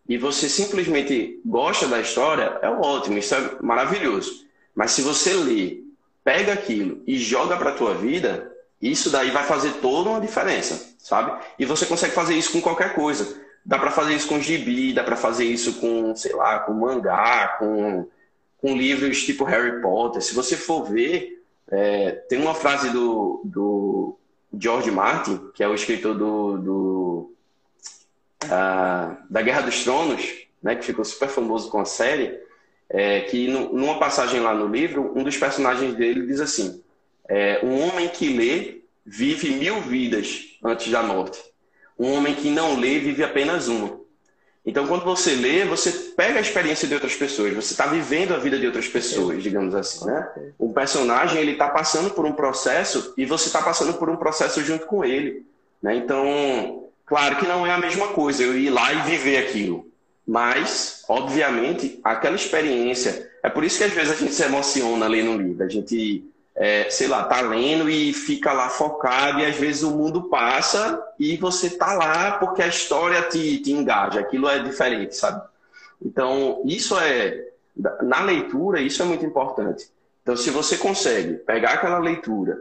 e 0.07 0.17
você 0.17 0.47
simplesmente 0.47 1.41
gosta 1.45 1.87
da 1.87 1.99
história, 1.99 2.57
é 2.61 2.69
ótimo, 2.69 3.17
isso 3.17 3.35
é 3.35 3.57
maravilhoso. 3.61 4.45
Mas 4.73 4.91
se 4.91 5.01
você 5.01 5.33
lê, 5.33 5.81
pega 6.23 6.53
aquilo 6.53 7.03
e 7.05 7.17
joga 7.17 7.57
para 7.57 7.71
a 7.71 7.75
tua 7.75 7.95
vida, 7.95 8.49
isso 8.81 9.09
daí 9.09 9.29
vai 9.29 9.43
fazer 9.43 9.73
toda 9.81 10.09
uma 10.09 10.21
diferença, 10.21 10.95
sabe? 10.97 11.37
E 11.59 11.65
você 11.65 11.85
consegue 11.85 12.13
fazer 12.13 12.35
isso 12.35 12.53
com 12.53 12.61
qualquer 12.61 12.95
coisa. 12.95 13.42
Dá 13.65 13.79
para 13.79 13.91
fazer 13.91 14.13
isso 14.13 14.27
com 14.27 14.39
gibi, 14.39 14.93
dá 14.93 15.03
para 15.03 15.15
fazer 15.15 15.45
isso 15.45 15.79
com, 15.79 16.15
sei 16.15 16.33
lá, 16.33 16.59
com 16.59 16.73
mangá, 16.73 17.55
com, 17.59 18.07
com 18.57 18.75
livros 18.75 19.23
tipo 19.23 19.45
Harry 19.45 19.81
Potter. 19.81 20.21
Se 20.21 20.35
você 20.35 20.57
for 20.57 20.83
ver, 20.83 21.41
é, 21.69 22.11
tem 22.11 22.41
uma 22.41 22.53
frase 22.53 22.89
do, 22.89 23.41
do 23.45 24.17
George 24.57 24.91
Martin, 24.91 25.49
que 25.53 25.63
é 25.63 25.67
o 25.67 25.73
escritor 25.73 26.15
do, 26.15 26.57
do 26.57 27.33
uh, 28.43 29.17
da 29.29 29.41
Guerra 29.41 29.61
dos 29.61 29.83
Tronos, 29.83 30.21
né, 30.61 30.75
que 30.75 30.85
ficou 30.85 31.03
super 31.03 31.29
famoso 31.29 31.69
com 31.69 31.79
a 31.79 31.85
série, 31.85 32.39
é, 32.89 33.21
que 33.21 33.47
numa 33.47 33.97
passagem 33.97 34.39
lá 34.39 34.53
no 34.53 34.67
livro, 34.67 35.11
um 35.15 35.23
dos 35.23 35.37
personagens 35.37 35.95
dele 35.95 36.27
diz 36.27 36.39
assim: 36.39 36.83
é, 37.27 37.59
um 37.63 37.81
homem 37.81 38.07
que 38.09 38.29
lê 38.29 38.81
vive 39.05 39.51
mil 39.51 39.81
vidas 39.81 40.57
antes 40.63 40.91
da 40.91 41.01
morte. 41.01 41.41
Um 41.97 42.13
homem 42.13 42.35
que 42.35 42.49
não 42.49 42.79
lê 42.79 42.99
vive 42.99 43.23
apenas 43.23 43.67
uma. 43.67 44.01
Então, 44.65 44.87
quando 44.87 45.03
você 45.03 45.35
lê, 45.35 45.65
você 45.65 45.91
pega 46.15 46.39
a 46.39 46.41
experiência 46.41 46.87
de 46.87 46.93
outras 46.93 47.15
pessoas, 47.15 47.53
você 47.53 47.73
está 47.73 47.85
vivendo 47.85 48.33
a 48.33 48.37
vida 48.37 48.57
de 48.57 48.65
outras 48.65 48.87
pessoas, 48.87 49.43
digamos 49.43 49.75
assim, 49.75 50.05
né? 50.05 50.25
O 50.57 50.71
personagem 50.71 51.41
ele 51.41 51.51
está 51.51 51.67
passando 51.67 52.11
por 52.11 52.25
um 52.25 52.31
processo 52.31 53.13
e 53.17 53.25
você 53.25 53.47
está 53.47 53.61
passando 53.61 53.95
por 53.95 54.09
um 54.09 54.15
processo 54.15 54.63
junto 54.63 54.85
com 54.85 55.03
ele, 55.03 55.45
né? 55.81 55.95
Então, 55.97 56.85
claro 57.05 57.35
que 57.35 57.45
não 57.45 57.67
é 57.67 57.71
a 57.71 57.77
mesma 57.77 58.07
coisa 58.09 58.41
eu 58.41 58.57
ir 58.57 58.69
lá 58.69 58.93
e 58.93 59.01
viver 59.01 59.37
aquilo, 59.37 59.85
mas, 60.25 61.03
obviamente, 61.09 61.99
aquela 62.01 62.37
experiência 62.37 63.29
é 63.43 63.49
por 63.49 63.65
isso 63.65 63.77
que 63.77 63.83
às 63.83 63.91
vezes 63.91 64.13
a 64.13 64.15
gente 64.15 64.33
se 64.33 64.43
emociona 64.43 65.05
lendo 65.07 65.31
um 65.31 65.37
livro, 65.37 65.65
a 65.65 65.67
gente 65.67 66.23
é, 66.55 66.89
sei 66.89 67.07
lá, 67.07 67.23
tá 67.23 67.41
lendo 67.41 67.89
e 67.89 68.13
fica 68.13 68.53
lá 68.53 68.69
focado 68.69 69.39
e 69.39 69.45
às 69.45 69.55
vezes 69.55 69.83
o 69.83 69.91
mundo 69.91 70.23
passa 70.23 71.01
e 71.19 71.35
você 71.37 71.69
tá 71.71 71.93
lá 71.93 72.33
porque 72.33 72.61
a 72.61 72.67
história 72.67 73.21
te, 73.23 73.57
te 73.57 73.71
engaja, 73.71 74.19
aquilo 74.19 74.47
é 74.47 74.59
diferente, 74.59 75.15
sabe? 75.15 75.41
Então, 76.01 76.61
isso 76.65 76.97
é, 76.99 77.47
na 78.01 78.21
leitura, 78.21 78.81
isso 78.81 79.01
é 79.01 79.05
muito 79.05 79.25
importante. 79.25 79.89
Então, 80.21 80.37
se 80.37 80.49
você 80.49 80.77
consegue 80.77 81.33
pegar 81.35 81.71
aquela 81.71 81.99
leitura, 81.99 82.57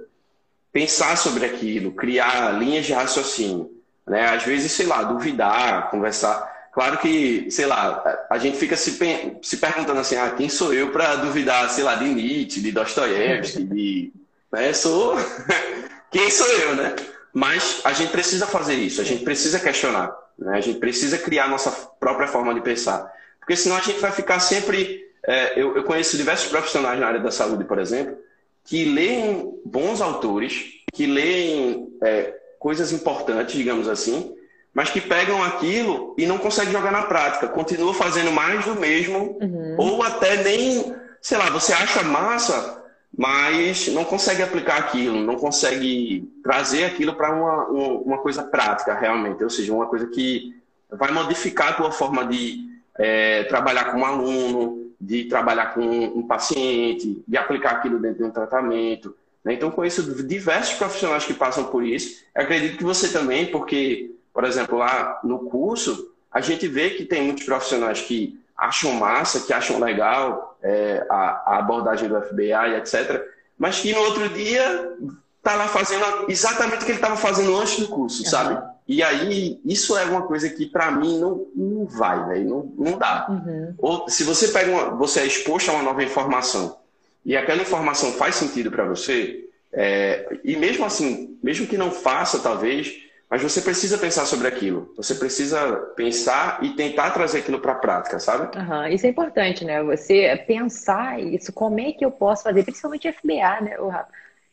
pensar 0.72 1.16
sobre 1.16 1.44
aquilo, 1.44 1.92
criar 1.92 2.58
linhas 2.58 2.86
de 2.86 2.92
raciocínio, 2.92 3.70
né? 4.06 4.28
Às 4.30 4.42
vezes, 4.44 4.72
sei 4.72 4.86
lá, 4.86 5.02
duvidar, 5.02 5.90
conversar. 5.90 6.51
Claro 6.72 6.96
que, 6.98 7.50
sei 7.50 7.66
lá, 7.66 8.02
a 8.30 8.38
gente 8.38 8.56
fica 8.56 8.76
se, 8.76 8.98
se 9.42 9.56
perguntando 9.58 10.00
assim, 10.00 10.16
ah, 10.16 10.30
quem 10.30 10.48
sou 10.48 10.72
eu 10.72 10.90
para 10.90 11.16
duvidar, 11.16 11.68
sei 11.68 11.84
lá, 11.84 11.96
de 11.96 12.08
Nietzsche, 12.08 12.62
de 12.62 12.72
Dostoiévski, 12.72 13.62
de... 13.62 14.12
Né? 14.50 14.72
Sou... 14.72 15.14
quem 16.10 16.30
sou 16.30 16.46
eu, 16.46 16.74
né? 16.74 16.96
Mas 17.30 17.82
a 17.84 17.92
gente 17.92 18.10
precisa 18.10 18.46
fazer 18.46 18.74
isso, 18.74 19.02
a 19.02 19.04
gente 19.04 19.22
precisa 19.22 19.60
questionar, 19.60 20.16
né? 20.38 20.56
a 20.56 20.60
gente 20.62 20.78
precisa 20.78 21.18
criar 21.18 21.46
nossa 21.46 21.70
própria 22.00 22.26
forma 22.26 22.54
de 22.54 22.62
pensar. 22.62 23.12
Porque 23.38 23.54
senão 23.54 23.76
a 23.76 23.80
gente 23.80 24.00
vai 24.00 24.10
ficar 24.10 24.40
sempre... 24.40 25.06
É, 25.26 25.60
eu, 25.60 25.76
eu 25.76 25.84
conheço 25.84 26.16
diversos 26.16 26.48
profissionais 26.48 26.98
na 26.98 27.06
área 27.06 27.20
da 27.20 27.30
saúde, 27.30 27.64
por 27.64 27.78
exemplo, 27.78 28.16
que 28.64 28.86
leem 28.86 29.60
bons 29.64 30.00
autores, 30.00 30.64
que 30.90 31.04
leem 31.04 31.88
é, 32.02 32.34
coisas 32.58 32.92
importantes, 32.92 33.54
digamos 33.54 33.88
assim, 33.88 34.34
mas 34.74 34.90
que 34.90 35.00
pegam 35.00 35.42
aquilo 35.42 36.14
e 36.16 36.26
não 36.26 36.38
conseguem 36.38 36.72
jogar 36.72 36.90
na 36.90 37.02
prática, 37.02 37.48
continua 37.48 37.92
fazendo 37.92 38.32
mais 38.32 38.64
do 38.64 38.74
mesmo, 38.74 39.36
uhum. 39.40 39.74
ou 39.76 40.02
até 40.02 40.42
nem, 40.42 40.94
sei 41.20 41.36
lá, 41.36 41.50
você 41.50 41.72
acha 41.72 42.02
massa, 42.02 42.82
mas 43.16 43.88
não 43.88 44.04
consegue 44.04 44.42
aplicar 44.42 44.78
aquilo, 44.78 45.20
não 45.20 45.36
consegue 45.36 46.32
trazer 46.42 46.84
aquilo 46.84 47.14
para 47.14 47.34
uma, 47.34 47.66
uma 47.66 48.18
coisa 48.18 48.42
prática 48.42 48.94
realmente, 48.94 49.44
ou 49.44 49.50
seja, 49.50 49.72
uma 49.72 49.86
coisa 49.86 50.06
que 50.06 50.56
vai 50.90 51.10
modificar 51.12 51.70
a 51.70 51.74
tua 51.74 51.92
forma 51.92 52.24
de 52.24 52.70
é, 52.98 53.44
trabalhar 53.44 53.92
com 53.92 53.98
um 53.98 54.04
aluno, 54.04 54.92
de 54.98 55.24
trabalhar 55.24 55.74
com 55.74 55.82
um 55.82 56.26
paciente, 56.26 57.22
de 57.26 57.36
aplicar 57.36 57.72
aquilo 57.72 57.98
dentro 57.98 58.18
de 58.18 58.24
um 58.24 58.30
tratamento. 58.30 59.14
Né? 59.44 59.54
Então, 59.54 59.70
conheço 59.70 60.22
diversos 60.24 60.74
profissionais 60.74 61.24
que 61.24 61.34
passam 61.34 61.64
por 61.64 61.84
isso. 61.84 62.24
Eu 62.34 62.42
acredito 62.42 62.78
que 62.78 62.84
você 62.84 63.08
também, 63.12 63.46
porque 63.46 64.14
por 64.32 64.44
exemplo, 64.44 64.78
lá 64.78 65.20
no 65.22 65.40
curso, 65.40 66.12
a 66.30 66.40
gente 66.40 66.66
vê 66.66 66.90
que 66.90 67.04
tem 67.04 67.22
muitos 67.22 67.44
profissionais 67.44 68.00
que 68.00 68.40
acham 68.56 68.92
massa, 68.92 69.40
que 69.40 69.52
acham 69.52 69.78
legal 69.78 70.56
é, 70.62 71.04
a, 71.10 71.54
a, 71.54 71.58
abordagem 71.58 72.08
do 72.08 72.20
FBA 72.22 72.68
e 72.68 72.76
etc., 72.76 73.22
mas 73.58 73.80
que 73.80 73.92
no 73.92 74.00
outro 74.00 74.28
dia 74.28 74.92
está 75.36 75.54
lá 75.56 75.68
fazendo 75.68 76.04
exatamente 76.28 76.82
o 76.82 76.84
que 76.84 76.92
ele 76.92 76.98
estava 76.98 77.16
fazendo 77.16 77.56
antes 77.56 77.78
do 77.78 77.88
curso, 77.88 78.22
uhum. 78.22 78.28
sabe? 78.28 78.72
E 78.86 79.02
aí, 79.02 79.60
isso 79.64 79.96
é 79.96 80.04
uma 80.04 80.22
coisa 80.22 80.48
que 80.48 80.66
para 80.66 80.90
mim 80.90 81.18
não, 81.18 81.46
não 81.54 81.86
vai, 81.86 82.24
véio, 82.26 82.48
não, 82.48 82.72
não 82.76 82.98
dá. 82.98 83.26
Uhum. 83.28 83.74
Ou 83.78 84.08
se 84.08 84.24
você 84.24 84.48
pega 84.48 84.70
uma, 84.70 84.90
você 84.90 85.20
é 85.20 85.26
exposto 85.26 85.70
a 85.70 85.74
uma 85.74 85.82
nova 85.82 86.02
informação 86.02 86.78
e 87.24 87.36
aquela 87.36 87.62
informação 87.62 88.12
faz 88.12 88.34
sentido 88.34 88.70
para 88.70 88.84
você, 88.84 89.48
é, 89.72 90.38
e 90.44 90.56
mesmo 90.56 90.84
assim, 90.84 91.38
mesmo 91.42 91.66
que 91.66 91.78
não 91.78 91.90
faça, 91.90 92.40
talvez, 92.40 93.01
mas 93.32 93.42
você 93.42 93.62
precisa 93.62 93.96
pensar 93.96 94.26
sobre 94.26 94.46
aquilo. 94.46 94.92
Você 94.94 95.14
precisa 95.14 95.74
pensar 95.96 96.62
e 96.62 96.76
tentar 96.76 97.12
trazer 97.12 97.38
aquilo 97.38 97.60
para 97.60 97.72
a 97.72 97.76
prática, 97.76 98.18
sabe? 98.18 98.54
Uhum, 98.54 98.86
isso 98.88 99.06
é 99.06 99.08
importante, 99.08 99.64
né? 99.64 99.82
Você 99.84 100.36
pensar 100.46 101.18
isso, 101.18 101.50
como 101.50 101.80
é 101.80 101.92
que 101.92 102.04
eu 102.04 102.10
posso 102.10 102.42
fazer, 102.42 102.62
principalmente 102.62 103.10
FBA, 103.10 103.62
né, 103.62 103.76
Rafa? 103.80 104.12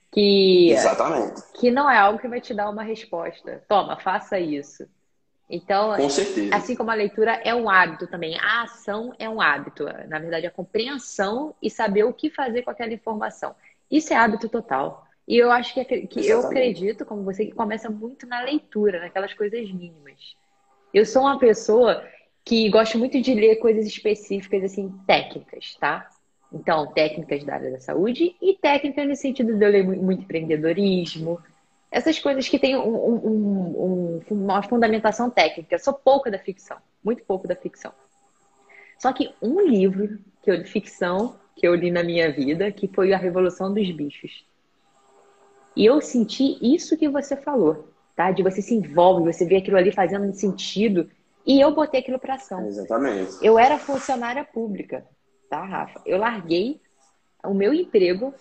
Que, 0.09 0.71
Exatamente. 0.71 1.43
Que 1.59 1.69
não 1.69 1.91
é 1.91 1.97
algo 1.97 2.19
que 2.19 2.29
vai 2.29 2.39
te 2.39 2.53
dar 2.53 2.69
uma 2.69 2.81
resposta. 2.81 3.61
Toma, 3.67 3.99
faça 3.99 4.39
isso. 4.39 4.87
Então, 5.49 5.97
Com 5.97 6.09
certeza. 6.09 6.55
assim 6.55 6.73
como 6.73 6.89
a 6.89 6.95
leitura 6.95 7.33
é 7.43 7.53
um 7.53 7.69
hábito 7.69 8.07
também, 8.07 8.39
a 8.39 8.63
ação 8.63 9.13
é 9.19 9.27
um 9.27 9.41
hábito. 9.41 9.83
Na 10.07 10.19
verdade, 10.19 10.47
a 10.47 10.51
compreensão 10.51 11.53
e 11.61 11.69
saber 11.69 12.05
o 12.05 12.13
que 12.13 12.29
fazer 12.29 12.61
com 12.61 12.71
aquela 12.71 12.93
informação. 12.93 13.53
Isso 13.91 14.13
é 14.13 14.15
hábito 14.15 14.47
total. 14.47 15.05
E 15.29 15.37
eu 15.37 15.51
acho 15.51 15.75
que, 15.75 15.85
que 16.07 16.27
eu 16.27 16.39
acredito, 16.39 17.05
como 17.05 17.21
você, 17.21 17.45
que 17.45 17.51
começa 17.51 17.87
muito 17.87 18.25
na 18.25 18.41
leitura, 18.41 18.99
naquelas 18.99 19.31
coisas 19.31 19.71
mínimas. 19.71 20.35
Eu 20.91 21.05
sou 21.05 21.21
uma 21.21 21.37
pessoa 21.37 22.03
que 22.43 22.67
gosto 22.69 22.97
muito 22.97 23.21
de 23.21 23.35
ler 23.35 23.57
coisas 23.57 23.85
específicas, 23.85 24.63
assim, 24.63 24.89
técnicas, 25.05 25.75
tá? 25.75 26.09
Então, 26.51 26.91
técnicas 26.93 27.43
da 27.43 27.53
área 27.53 27.69
da 27.69 27.79
saúde 27.79 28.35
e 28.41 28.55
técnicas 28.55 29.07
no 29.07 29.15
sentido 29.15 29.55
de 29.55 29.63
eu 29.63 29.69
ler 29.69 29.83
muito 29.83 30.23
empreendedorismo, 30.23 31.39
essas 31.91 32.17
coisas 32.17 32.49
que 32.49 32.57
têm 32.57 32.75
um, 32.75 32.89
um, 32.89 34.19
um, 34.31 34.33
uma 34.33 34.63
fundamentação 34.63 35.29
técnica. 35.29 35.75
Eu 35.75 35.79
sou 35.79 35.93
pouco 35.93 36.31
da 36.31 36.39
ficção, 36.39 36.77
muito 37.03 37.23
pouco 37.23 37.47
da 37.47 37.55
ficção. 37.55 37.93
Só 38.97 39.13
que 39.13 39.31
um 39.39 39.61
livro 39.61 40.17
que 40.41 40.49
eu 40.49 40.63
de 40.63 40.67
ficção 40.67 41.35
que 41.55 41.67
eu 41.67 41.75
li 41.75 41.91
na 41.91 42.01
minha 42.01 42.31
vida, 42.31 42.71
que 42.71 42.87
foi 42.87 43.13
A 43.13 43.17
Revolução 43.17 43.71
dos 43.71 43.91
Bichos. 43.91 44.48
E 45.75 45.85
eu 45.85 46.01
senti 46.01 46.57
isso 46.61 46.97
que 46.97 47.07
você 47.07 47.35
falou, 47.35 47.89
tá? 48.15 48.31
De 48.31 48.43
você 48.43 48.61
se 48.61 48.73
envolve, 48.73 49.31
você 49.31 49.45
vê 49.45 49.57
aquilo 49.57 49.77
ali 49.77 49.91
fazendo 49.91 50.31
sentido. 50.33 51.09
E 51.45 51.59
eu 51.59 51.73
botei 51.73 51.99
aquilo 51.99 52.19
para 52.19 52.35
ação. 52.35 52.65
Exatamente. 52.67 53.37
Eu 53.41 53.57
era 53.57 53.77
funcionária 53.77 54.43
pública, 54.43 55.05
tá, 55.49 55.63
Rafa? 55.63 56.01
Eu 56.05 56.17
larguei 56.17 56.81
o 57.43 57.53
meu 57.53 57.73
emprego 57.73 58.33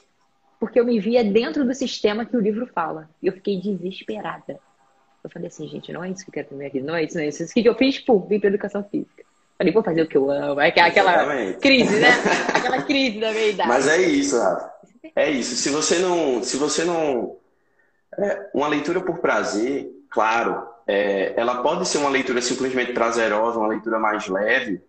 porque 0.58 0.80
eu 0.80 0.84
me 0.84 0.98
via 0.98 1.22
dentro 1.22 1.64
do 1.64 1.74
sistema 1.74 2.24
que 2.24 2.36
o 2.36 2.40
livro 2.40 2.66
fala. 2.66 3.08
E 3.22 3.28
eu 3.28 3.32
fiquei 3.32 3.60
desesperada. 3.60 4.58
Eu 5.22 5.30
falei 5.30 5.48
assim, 5.48 5.68
gente, 5.68 5.92
não 5.92 6.02
é 6.02 6.10
isso 6.10 6.24
que 6.24 6.30
eu 6.30 6.34
quero 6.34 6.48
pra 6.48 6.56
minha 6.56 6.70
vida, 6.70 6.86
não 6.86 6.94
é 6.94 7.04
isso, 7.04 7.16
não 7.16 7.22
é 7.22 7.28
isso. 7.28 7.44
O 7.44 7.46
que 7.48 7.64
eu 7.64 7.74
fiz? 7.74 7.98
Pum, 7.98 8.20
vim 8.20 8.40
pra 8.40 8.48
educação 8.48 8.82
física. 8.84 9.24
Falei, 9.56 9.72
vou 9.72 9.82
fazer 9.82 10.02
o 10.02 10.06
que 10.08 10.16
eu 10.16 10.30
amo. 10.30 10.60
Aquela 10.60 10.88
Exatamente. 10.88 11.58
crise, 11.58 11.98
né? 11.98 12.08
Aquela 12.54 12.82
crise 12.82 13.18
da 13.18 13.32
meia 13.32 13.50
idade. 13.50 13.68
Mas 13.68 13.88
é 13.88 14.00
isso, 14.02 14.38
Rafa. 14.38 14.77
É 15.14 15.30
isso. 15.30 15.56
Se 15.56 15.70
você 15.70 15.98
não. 15.98 16.42
Se 16.42 16.56
você 16.56 16.84
não. 16.84 17.36
É, 18.18 18.50
uma 18.54 18.68
leitura 18.68 19.00
por 19.00 19.18
prazer, 19.18 19.90
claro, 20.10 20.66
é, 20.86 21.34
ela 21.36 21.62
pode 21.62 21.86
ser 21.86 21.98
uma 21.98 22.08
leitura 22.08 22.40
simplesmente 22.40 22.92
prazerosa, 22.92 23.58
uma 23.58 23.68
leitura 23.68 23.98
mais 23.98 24.26
leve, 24.26 24.82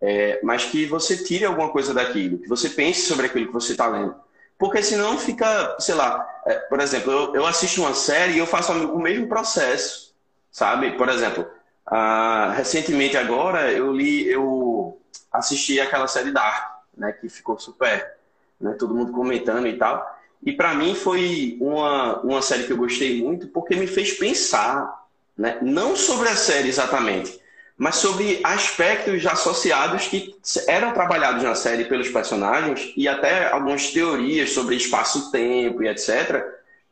é, 0.00 0.38
mas 0.42 0.66
que 0.66 0.84
você 0.86 1.16
tire 1.16 1.46
alguma 1.46 1.70
coisa 1.70 1.94
daquilo, 1.94 2.38
que 2.38 2.48
você 2.48 2.68
pense 2.68 3.06
sobre 3.06 3.26
aquilo 3.26 3.46
que 3.46 3.52
você 3.52 3.72
está 3.72 3.86
lendo. 3.86 4.14
Porque 4.58 4.82
senão 4.82 5.16
fica, 5.16 5.76
sei 5.78 5.94
lá, 5.94 6.28
é, 6.44 6.54
por 6.54 6.80
exemplo, 6.80 7.12
eu, 7.12 7.34
eu, 7.36 7.46
assisto 7.46 7.80
uma 7.80 7.94
série 7.94 8.34
e 8.34 8.38
eu 8.38 8.46
faço 8.46 8.72
o 8.72 9.00
mesmo 9.00 9.28
processo, 9.28 10.14
sabe? 10.50 10.92
Por 10.96 11.08
exemplo, 11.08 11.46
uh, 11.90 12.50
recentemente 12.54 13.16
agora 13.16 13.72
eu 13.72 13.92
li, 13.92 14.28
eu 14.28 15.00
assisti 15.32 15.80
aquela 15.80 16.08
série 16.08 16.32
Dark, 16.32 16.78
né, 16.96 17.12
que 17.12 17.28
ficou 17.28 17.58
super 17.58 18.17
né? 18.60 18.74
Todo 18.78 18.94
mundo 18.94 19.12
comentando 19.12 19.66
e 19.66 19.76
tal. 19.76 20.18
E 20.42 20.52
para 20.52 20.74
mim 20.74 20.94
foi 20.94 21.56
uma, 21.60 22.20
uma 22.20 22.42
série 22.42 22.64
que 22.64 22.72
eu 22.72 22.76
gostei 22.76 23.20
muito 23.22 23.48
porque 23.48 23.74
me 23.74 23.86
fez 23.86 24.12
pensar, 24.12 25.04
né? 25.36 25.58
não 25.62 25.96
sobre 25.96 26.28
a 26.28 26.36
série 26.36 26.68
exatamente, 26.68 27.38
mas 27.76 27.96
sobre 27.96 28.40
aspectos 28.42 29.24
associados 29.26 30.06
que 30.06 30.34
eram 30.66 30.92
trabalhados 30.92 31.42
na 31.42 31.54
série 31.54 31.84
pelos 31.84 32.08
personagens 32.08 32.92
e 32.96 33.06
até 33.06 33.50
algumas 33.50 33.90
teorias 33.90 34.50
sobre 34.50 34.76
espaço-tempo 34.76 35.82
e 35.82 35.88
etc., 35.88 36.44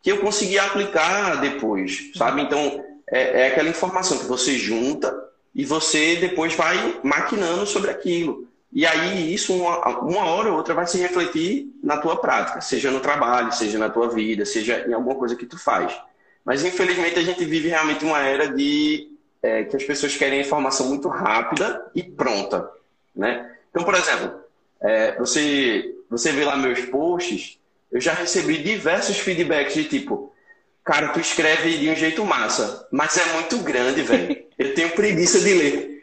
que 0.03 0.13
eu 0.13 0.19
consegui 0.19 0.57
aplicar 0.59 1.41
depois, 1.41 2.13
sabe? 2.15 2.43
Então, 2.43 2.85
é, 3.11 3.43
é 3.43 3.47
aquela 3.49 3.69
informação 3.69 4.19
que 4.19 4.27
você 4.27 4.57
junta 4.57 5.13
e 5.53 5.65
você 5.65 6.17
depois 6.17 6.55
vai 6.55 7.01
maquinando 7.03 7.67
sobre 7.67 7.91
aquilo. 7.91 8.46
E 8.73 8.85
aí 8.85 9.33
isso, 9.33 9.55
uma, 9.55 10.01
uma 10.01 10.27
hora 10.27 10.51
ou 10.51 10.57
outra, 10.57 10.75
vai 10.75 10.87
se 10.87 10.99
refletir 10.99 11.69
na 11.83 11.97
tua 11.99 12.17
prática, 12.17 12.61
seja 12.61 12.91
no 12.91 13.01
trabalho, 13.01 13.53
seja 13.53 13.79
na 13.79 13.89
tua 13.89 14.09
vida, 14.09 14.45
seja 14.45 14.85
em 14.87 14.93
alguma 14.93 15.15
coisa 15.15 15.37
que 15.37 15.47
tu 15.47 15.59
faz. 15.59 15.97
Mas 16.45 16.65
infelizmente 16.65 17.19
a 17.19 17.23
gente 17.23 17.45
vive 17.45 17.69
realmente 17.69 18.05
uma 18.05 18.21
era 18.21 18.49
de 18.49 19.11
é, 19.43 19.65
que 19.65 19.77
as 19.77 19.85
pessoas 19.85 20.17
querem 20.17 20.41
informação 20.41 20.89
muito 20.89 21.09
rápida 21.09 21.91
e 21.95 22.03
pronta, 22.03 22.69
né? 23.15 23.53
Então, 23.71 23.85
por 23.85 23.95
exemplo, 23.95 24.41
é, 24.81 25.17
você 25.19 25.93
você 26.09 26.31
vê 26.33 26.45
lá 26.45 26.57
meus 26.57 26.81
posts, 26.83 27.59
eu 27.91 28.01
já 28.01 28.13
recebi 28.13 28.59
diversos 28.59 29.19
feedbacks 29.19 29.75
de 29.75 29.85
tipo, 29.85 30.33
cara, 30.85 31.09
tu 31.09 31.21
escreve 31.21 31.79
de 31.79 31.89
um 31.89 31.97
jeito 31.97 32.25
massa, 32.25 32.87
mas 32.93 33.17
é 33.17 33.33
muito 33.35 33.59
grande, 33.59 34.03
velho. 34.03 34.45
Eu 34.59 34.75
tenho 34.75 34.91
preguiça 34.91 35.41
de 35.41 35.53
ler. 35.53 35.96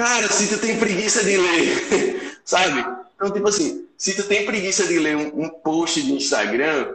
Cara, 0.00 0.28
se 0.28 0.48
tu 0.48 0.58
tem 0.58 0.78
preguiça 0.78 1.22
de 1.22 1.36
ler, 1.36 2.38
sabe? 2.42 2.80
Então, 3.14 3.30
tipo 3.30 3.46
assim, 3.46 3.86
se 3.98 4.16
tu 4.16 4.22
tem 4.22 4.46
preguiça 4.46 4.86
de 4.86 4.98
ler 4.98 5.14
um, 5.14 5.44
um 5.44 5.48
post 5.50 6.00
de 6.02 6.14
Instagram, 6.14 6.94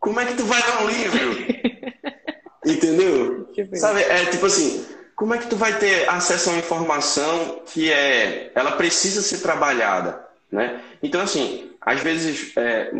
como 0.00 0.18
é 0.18 0.26
que 0.26 0.34
tu 0.34 0.44
vai 0.44 0.60
ler 0.60 0.82
um 0.82 0.88
livro? 0.88 1.46
Entendeu? 2.66 3.48
Sabe? 3.74 4.02
É 4.02 4.24
tipo 4.24 4.46
assim, 4.46 4.84
como 5.14 5.32
é 5.32 5.38
que 5.38 5.46
tu 5.46 5.54
vai 5.54 5.78
ter 5.78 6.08
acesso 6.10 6.50
a 6.50 6.54
uma 6.54 6.58
informação 6.58 7.62
que 7.66 7.92
é, 7.92 8.50
ela 8.52 8.72
precisa 8.72 9.22
ser 9.22 9.38
trabalhada, 9.38 10.20
né? 10.50 10.82
Então, 11.00 11.20
assim, 11.20 11.70
às 11.80 12.00
vezes 12.00 12.52
é, 12.56 12.90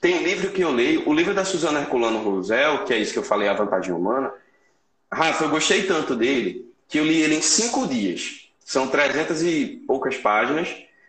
tem 0.00 0.16
um 0.16 0.24
livro 0.24 0.50
que 0.50 0.62
eu 0.62 0.72
leio, 0.72 1.08
o 1.08 1.14
livro 1.14 1.32
da 1.32 1.44
Suzana 1.44 1.82
Herculano 1.82 2.18
Rosel, 2.18 2.84
que 2.86 2.92
é 2.92 2.98
isso 2.98 3.12
que 3.12 3.20
eu 3.20 3.22
falei, 3.22 3.46
A 3.46 3.54
Vantagem 3.54 3.92
Humana. 3.92 4.32
Rafa, 5.12 5.44
eu 5.44 5.50
gostei 5.50 5.84
tanto 5.84 6.16
dele 6.16 6.71
que 6.92 6.98
eu 6.98 7.06
li 7.06 7.22
ele 7.22 7.36
em 7.36 7.40
cinco 7.40 7.86
dias. 7.86 8.50
São 8.62 8.86
300 8.86 9.42
e 9.42 9.82
poucas 9.86 10.18
páginas. 10.18 10.68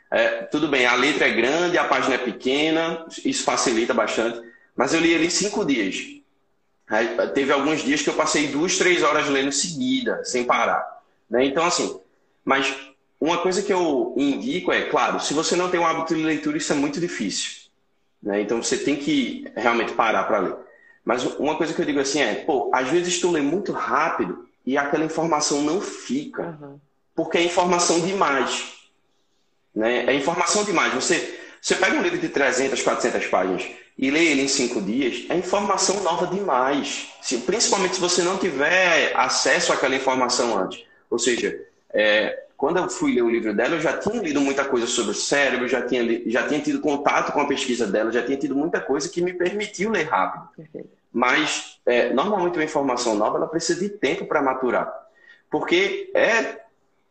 É, 0.10 0.44
tudo 0.44 0.70
bem, 0.70 0.86
a 0.86 0.96
letra 0.96 1.28
é 1.28 1.32
grande, 1.34 1.78
a 1.78 1.84
página 1.84 2.16
é 2.16 2.18
pequena, 2.18 3.06
isso 3.26 3.44
facilita 3.44 3.94
bastante. 3.94 4.40
Mas 4.78 4.94
eu 4.94 5.02
li 5.02 5.12
ele 5.12 5.26
em 5.26 5.30
cinco 5.30 5.66
dias. 5.66 6.22
Aí, 6.88 7.18
teve 7.34 7.52
alguns 7.52 7.84
dias 7.84 8.02
que 8.02 8.10
eu 8.10 8.14
passei 8.14 8.48
duas, 8.48 8.78
três 8.78 9.04
horas 9.04 9.28
lendo 9.28 9.52
seguida, 9.52 10.24
sem 10.24 10.46
parar. 10.46 11.02
Né? 11.30 11.46
Então, 11.46 11.66
assim, 11.66 12.00
mas 12.46 12.74
uma 13.20 13.40
coisa 13.40 13.62
que 13.62 13.74
eu 13.74 14.14
indico 14.16 14.72
é, 14.72 14.84
claro, 14.84 15.20
se 15.20 15.34
você 15.34 15.54
não 15.54 15.70
tem 15.70 15.82
um 15.82 15.86
hábito 15.86 16.16
de 16.16 16.24
leitura, 16.24 16.58
isso 16.58 16.72
é 16.72 16.78
muito 16.78 17.02
difícil. 17.02 17.64
Né? 18.22 18.40
Então 18.40 18.64
você 18.64 18.78
tem 18.78 18.96
que 18.96 19.52
realmente 19.54 19.92
parar 19.92 20.24
para 20.24 20.40
ler. 20.40 20.56
Mas 21.04 21.26
uma 21.38 21.58
coisa 21.58 21.74
que 21.74 21.82
eu 21.82 21.86
digo 21.86 22.00
assim 22.00 22.22
é, 22.22 22.36
pô, 22.36 22.72
às 22.74 22.88
vezes 22.88 23.20
tu 23.20 23.30
lê 23.32 23.42
muito 23.42 23.74
rápido 23.74 24.48
e 24.66 24.78
aquela 24.78 25.04
informação 25.04 25.62
não 25.62 25.82
fica, 25.82 26.58
uhum. 26.62 26.80
porque 27.16 27.38
é 27.38 27.44
informação 27.44 28.00
demais. 28.00 28.74
Né? 29.76 30.06
É 30.06 30.14
informação 30.14 30.64
demais. 30.64 30.94
Você, 30.94 31.40
você 31.62 31.76
pega 31.76 31.96
um 31.96 32.02
livro 32.02 32.18
de 32.18 32.30
300, 32.30 32.82
400 32.82 33.28
páginas 33.28 33.66
e 33.98 34.10
lê 34.10 34.26
ele 34.26 34.42
em 34.42 34.48
cinco 34.48 34.82
dias, 34.82 35.26
é 35.30 35.36
informação 35.36 36.02
nova 36.02 36.28
demais. 36.28 37.10
Se, 37.22 37.40
principalmente 37.40 37.96
se 37.96 38.02
você 38.02 38.22
não 38.22 38.38
tiver 38.38 39.14
acesso 39.16 39.72
àquela 39.72 39.96
informação 39.96 40.58
antes. 40.58 40.84
Ou 41.10 41.20
seja, 41.20 41.60
é, 41.94 42.44
quando 42.58 42.78
eu 42.78 42.90
fui 42.90 43.14
ler 43.14 43.22
o 43.22 43.30
livro 43.30 43.54
dela, 43.54 43.76
eu 43.76 43.82
já 43.82 43.98
tinha 43.98 44.22
lido 44.22 44.42
muita 44.42 44.66
coisa 44.66 44.88
sobre 44.88 45.12
o 45.12 45.16
cérebro, 45.16 45.68
já 45.68 45.86
tinha, 45.86 46.30
já 46.30 46.48
tinha 46.48 46.62
tido 46.62 46.80
contato 46.80 47.32
com 47.32 47.42
a 47.42 47.48
pesquisa 47.48 47.86
dela, 47.86 48.12
já 48.12 48.24
tinha 48.24 48.38
tido 48.38 48.56
muita 48.56 48.80
coisa 48.80 49.10
que 49.10 49.22
me 49.22 49.34
permitiu 49.34 49.92
ler 49.92 50.08
rápido. 50.08 50.50
Perfeito. 50.56 51.03
Mas, 51.14 51.78
é, 51.86 52.12
normalmente, 52.12 52.58
uma 52.58 52.64
informação 52.64 53.14
nova 53.14 53.38
ela 53.38 53.48
precisa 53.48 53.80
de 53.80 53.90
tempo 53.90 54.26
para 54.26 54.42
maturar. 54.42 54.92
Porque 55.50 56.10
é, 56.16 56.58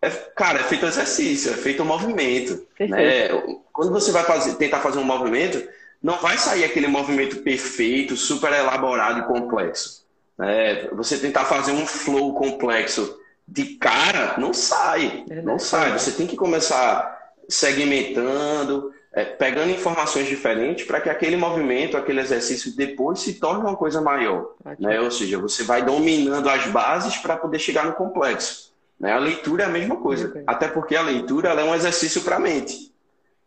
é, 0.02 0.10
cara, 0.34 0.58
é 0.58 0.64
feito 0.64 0.84
exercício, 0.84 1.52
é 1.52 1.56
feito 1.56 1.84
um 1.84 1.86
movimento. 1.86 2.66
Né? 2.80 3.28
Quando 3.72 3.92
você 3.92 4.10
vai 4.10 4.24
fazer, 4.24 4.56
tentar 4.56 4.80
fazer 4.80 4.98
um 4.98 5.04
movimento, 5.04 5.62
não 6.02 6.18
vai 6.18 6.36
sair 6.36 6.64
aquele 6.64 6.88
movimento 6.88 7.36
perfeito, 7.36 8.16
super 8.16 8.52
elaborado 8.52 9.20
e 9.20 9.24
complexo. 9.24 10.04
É, 10.40 10.88
você 10.92 11.16
tentar 11.18 11.44
fazer 11.44 11.70
um 11.70 11.86
flow 11.86 12.34
complexo 12.34 13.16
de 13.46 13.76
cara, 13.76 14.34
não 14.38 14.52
sai. 14.52 15.24
Não 15.44 15.58
sai. 15.58 15.92
Você 15.92 16.10
tem 16.10 16.26
que 16.26 16.36
começar 16.36 17.32
segmentando, 17.48 18.92
é, 19.14 19.24
pegando 19.24 19.70
informações 19.70 20.26
diferentes 20.26 20.86
para 20.86 21.00
que 21.00 21.10
aquele 21.10 21.36
movimento, 21.36 21.96
aquele 21.96 22.20
exercício 22.20 22.74
depois 22.74 23.20
se 23.20 23.34
torne 23.34 23.60
uma 23.60 23.76
coisa 23.76 24.00
maior. 24.00 24.54
Né? 24.78 25.00
Ou 25.00 25.10
seja, 25.10 25.38
você 25.38 25.62
vai 25.62 25.84
dominando 25.84 26.48
as 26.48 26.66
bases 26.66 27.18
para 27.18 27.36
poder 27.36 27.58
chegar 27.58 27.84
no 27.84 27.92
complexo. 27.92 28.72
Né? 28.98 29.12
A 29.12 29.18
leitura 29.18 29.64
é 29.64 29.66
a 29.66 29.70
mesma 29.70 29.96
coisa. 29.96 30.42
Até 30.46 30.66
porque 30.66 30.96
a 30.96 31.02
leitura 31.02 31.50
é 31.50 31.64
um 31.64 31.74
exercício 31.74 32.22
para 32.22 32.36
a 32.36 32.40
mente. 32.40 32.90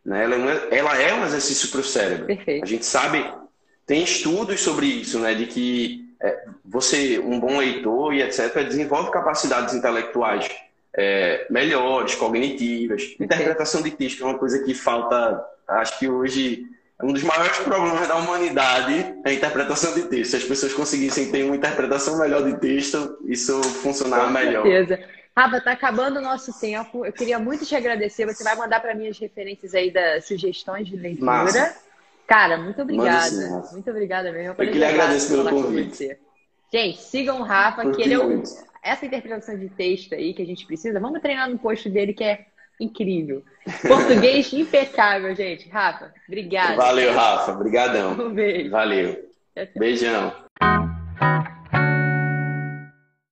Né? 0.05 0.23
Ela, 0.23 0.35
é, 0.35 0.77
ela 0.77 1.01
é 1.01 1.13
um 1.13 1.25
exercício 1.25 1.69
para 1.69 1.79
o 1.79 1.83
cérebro. 1.83 2.27
Perfeito. 2.27 2.63
A 2.63 2.67
gente 2.67 2.85
sabe, 2.85 3.25
tem 3.87 4.03
estudos 4.03 4.61
sobre 4.61 4.85
isso, 4.85 5.17
né? 5.17 5.33
de 5.33 5.47
que 5.47 6.05
é, 6.21 6.45
você, 6.63 7.17
um 7.17 7.39
bom 7.39 7.57
leitor 7.57 8.13
e 8.13 8.21
etc., 8.21 8.63
desenvolve 8.67 9.09
capacidades 9.09 9.73
intelectuais 9.73 10.47
é, 10.97 11.45
melhores, 11.49 12.15
cognitivas. 12.15 13.15
Interpretação 13.19 13.81
de 13.81 13.91
texto 13.91 14.23
é 14.23 14.25
uma 14.25 14.37
coisa 14.37 14.63
que 14.63 14.73
falta, 14.73 15.43
acho 15.67 15.99
que 15.99 16.07
hoje 16.07 16.65
é 16.97 17.05
um 17.05 17.11
dos 17.11 17.23
maiores 17.23 17.57
problemas 17.59 18.07
da 18.07 18.15
humanidade 18.15 19.15
é 19.25 19.29
a 19.29 19.33
interpretação 19.33 19.93
de 19.93 20.03
texto. 20.03 20.31
Se 20.31 20.37
as 20.37 20.43
pessoas 20.43 20.73
conseguissem 20.73 21.29
ter 21.29 21.43
uma 21.43 21.55
interpretação 21.55 22.17
melhor 22.17 22.43
de 22.43 22.57
texto, 22.57 23.17
isso 23.25 23.61
funcionava 23.63 24.29
melhor. 24.29 24.63
Com 24.63 24.69
certeza. 24.69 25.15
Rafa, 25.37 25.59
tá 25.59 25.71
acabando 25.73 26.19
o 26.19 26.21
nosso 26.21 26.57
tempo. 26.57 27.05
Eu 27.05 27.11
queria 27.11 27.37
muito 27.37 27.65
te 27.65 27.75
agradecer. 27.75 28.25
Você 28.25 28.41
vai 28.41 28.55
mandar 28.55 28.79
para 28.79 28.95
mim 28.95 29.09
as 29.09 29.19
referências 29.19 29.75
aí 29.75 29.91
das 29.91 30.25
sugestões 30.25 30.87
de 30.87 30.95
leitura. 30.95 31.25
Massa. 31.25 31.75
Cara, 32.25 32.57
muito 32.57 32.81
obrigada. 32.81 33.29
Sim, 33.29 33.73
muito 33.73 33.89
obrigada 33.89 34.31
mesmo. 34.31 34.55
Eu 34.57 34.71
que 34.71 34.77
lhe 34.77 34.85
agradeço 34.85 35.29
pelo 35.29 35.49
convite. 35.49 36.17
Gente, 36.71 37.01
sigam 37.01 37.41
o 37.41 37.43
Rafa, 37.43 37.83
Porque 37.83 38.03
que 38.03 38.09
ele 38.09 38.13
é 38.13 38.19
um, 38.19 38.41
essa 38.85 39.05
interpretação 39.05 39.57
de 39.57 39.67
texto 39.67 40.13
aí 40.13 40.31
que 40.33 40.43
a 40.43 40.45
gente 40.45 40.65
precisa. 40.65 40.99
Vamos 40.99 41.19
treinar 41.19 41.49
no 41.49 41.57
post 41.57 41.89
dele 41.89 42.13
que 42.13 42.23
é 42.23 42.45
incrível. 42.79 43.43
Português 43.81 44.53
impecável, 44.53 45.35
gente. 45.35 45.67
Rafa, 45.67 46.13
obrigada. 46.27 46.75
Valeu, 46.75 47.13
Rafa. 47.13 47.51
Obrigadão. 47.53 48.11
Um 48.13 48.33
beijo. 48.33 48.69
Valeu. 48.69 49.27
Beijão. 49.75 50.31